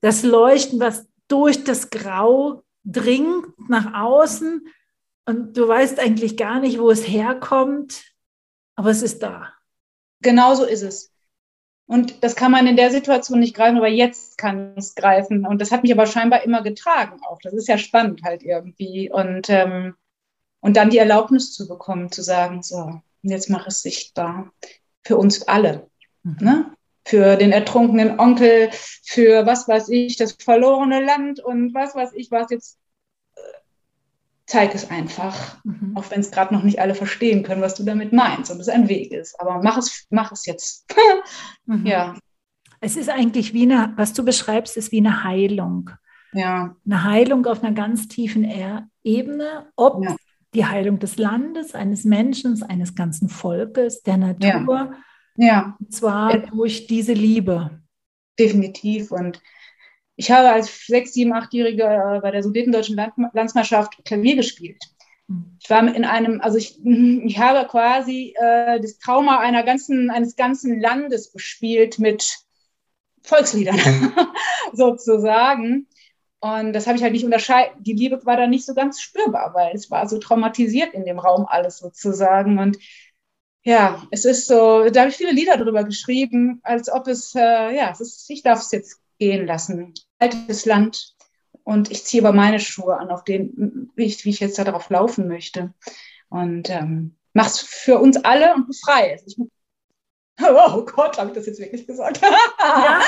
[0.00, 4.66] das Leuchten, was durch das Grau dringt nach außen
[5.26, 8.02] und du weißt eigentlich gar nicht, wo es herkommt,
[8.76, 9.52] aber es ist da.
[10.22, 11.12] Genau so ist es.
[11.88, 15.46] Und das kann man in der Situation nicht greifen, aber jetzt kann es greifen.
[15.46, 17.38] Und das hat mich aber scheinbar immer getragen auch.
[17.42, 19.10] Das ist ja spannend halt irgendwie.
[19.10, 19.94] Und, ähm,
[20.60, 24.52] und dann die Erlaubnis zu bekommen, zu sagen, so, jetzt mache es sichtbar.
[25.02, 25.88] Für uns alle.
[26.24, 26.36] Mhm.
[26.40, 26.70] Ne?
[27.06, 28.68] Für den ertrunkenen Onkel,
[29.02, 32.76] für was weiß ich, das verlorene Land und was weiß ich, was jetzt
[34.48, 35.92] zeig es einfach, mhm.
[35.94, 38.68] auch wenn es gerade noch nicht alle verstehen können, was du damit meinst und es
[38.68, 39.38] ein Weg ist.
[39.38, 40.90] Aber mach es, mach es jetzt.
[41.66, 41.86] mhm.
[41.86, 42.16] Ja.
[42.80, 45.90] Es ist eigentlich wie eine, was du beschreibst, ist wie eine Heilung.
[46.32, 46.74] Ja.
[46.86, 48.50] Eine Heilung auf einer ganz tiefen
[49.04, 50.16] Ebene, ob ja.
[50.54, 54.94] die Heilung des Landes, eines Menschen, eines ganzen Volkes, der Natur.
[55.36, 55.46] Ja.
[55.46, 55.76] ja.
[55.78, 57.82] Und zwar durch diese Liebe.
[58.38, 59.12] Definitiv.
[59.12, 59.42] Und
[60.18, 64.82] ich habe als sechs, sieben, achtjährige äh, bei der Sudetendeutschen Land Landsmannschaft Klavier gespielt.
[65.28, 65.56] Hm.
[65.62, 70.34] Ich war in einem, also ich, ich habe quasi äh, das Trauma einer ganzen, eines
[70.34, 72.36] ganzen Landes bespielt mit
[73.22, 73.78] Volksliedern
[74.72, 75.86] sozusagen.
[76.40, 77.80] Und das habe ich halt nicht unterscheiden.
[77.84, 81.20] Die Liebe war da nicht so ganz spürbar, weil es war so traumatisiert in dem
[81.20, 82.58] Raum alles sozusagen.
[82.58, 82.76] Und
[83.62, 87.76] ja, es ist so, da habe ich viele Lieder drüber geschrieben, als ob es, äh,
[87.76, 91.14] ja, es ist, ich darf es jetzt gehen lassen altes Land
[91.64, 94.90] und ich ziehe aber meine Schuhe an, auf denen, wie ich, wie ich jetzt darauf
[94.90, 95.74] laufen möchte.
[96.28, 99.26] und ähm, mach's für uns alle und befreie es.
[99.26, 99.38] Ich,
[100.42, 102.20] oh Gott, habe ich das jetzt wirklich gesagt?
[102.60, 103.00] ja.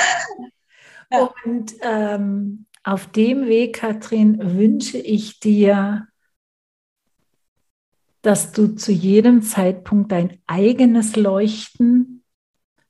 [1.45, 6.07] Und ähm, auf dem Weg, Katrin, wünsche ich dir,
[8.23, 12.25] dass du zu jedem Zeitpunkt dein eigenes Leuchten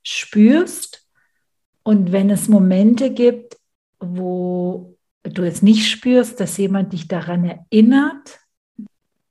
[0.03, 1.00] spürst
[1.83, 3.57] und wenn es Momente gibt,
[3.99, 8.39] wo du es nicht spürst, dass jemand dich daran erinnert,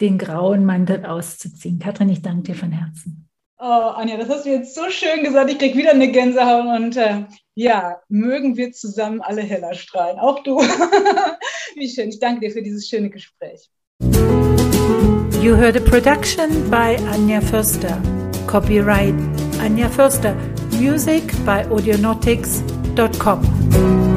[0.00, 1.78] den grauen Mantel auszuziehen.
[1.78, 3.28] Katrin, ich danke dir von Herzen.
[3.58, 5.50] Oh, Anja, das hast du jetzt so schön gesagt.
[5.50, 7.24] Ich krieg wieder eine Gänsehaut und äh,
[7.54, 10.18] ja, mögen wir zusammen alle heller strahlen.
[10.18, 10.58] Auch du.
[11.74, 12.08] Wie schön.
[12.08, 13.68] Ich danke dir für dieses schöne Gespräch.
[15.42, 18.00] You heard a production by Anja Förster.
[18.46, 19.14] Copyright
[19.60, 20.34] Anja Förster.
[20.80, 24.09] Music by audionautics.com.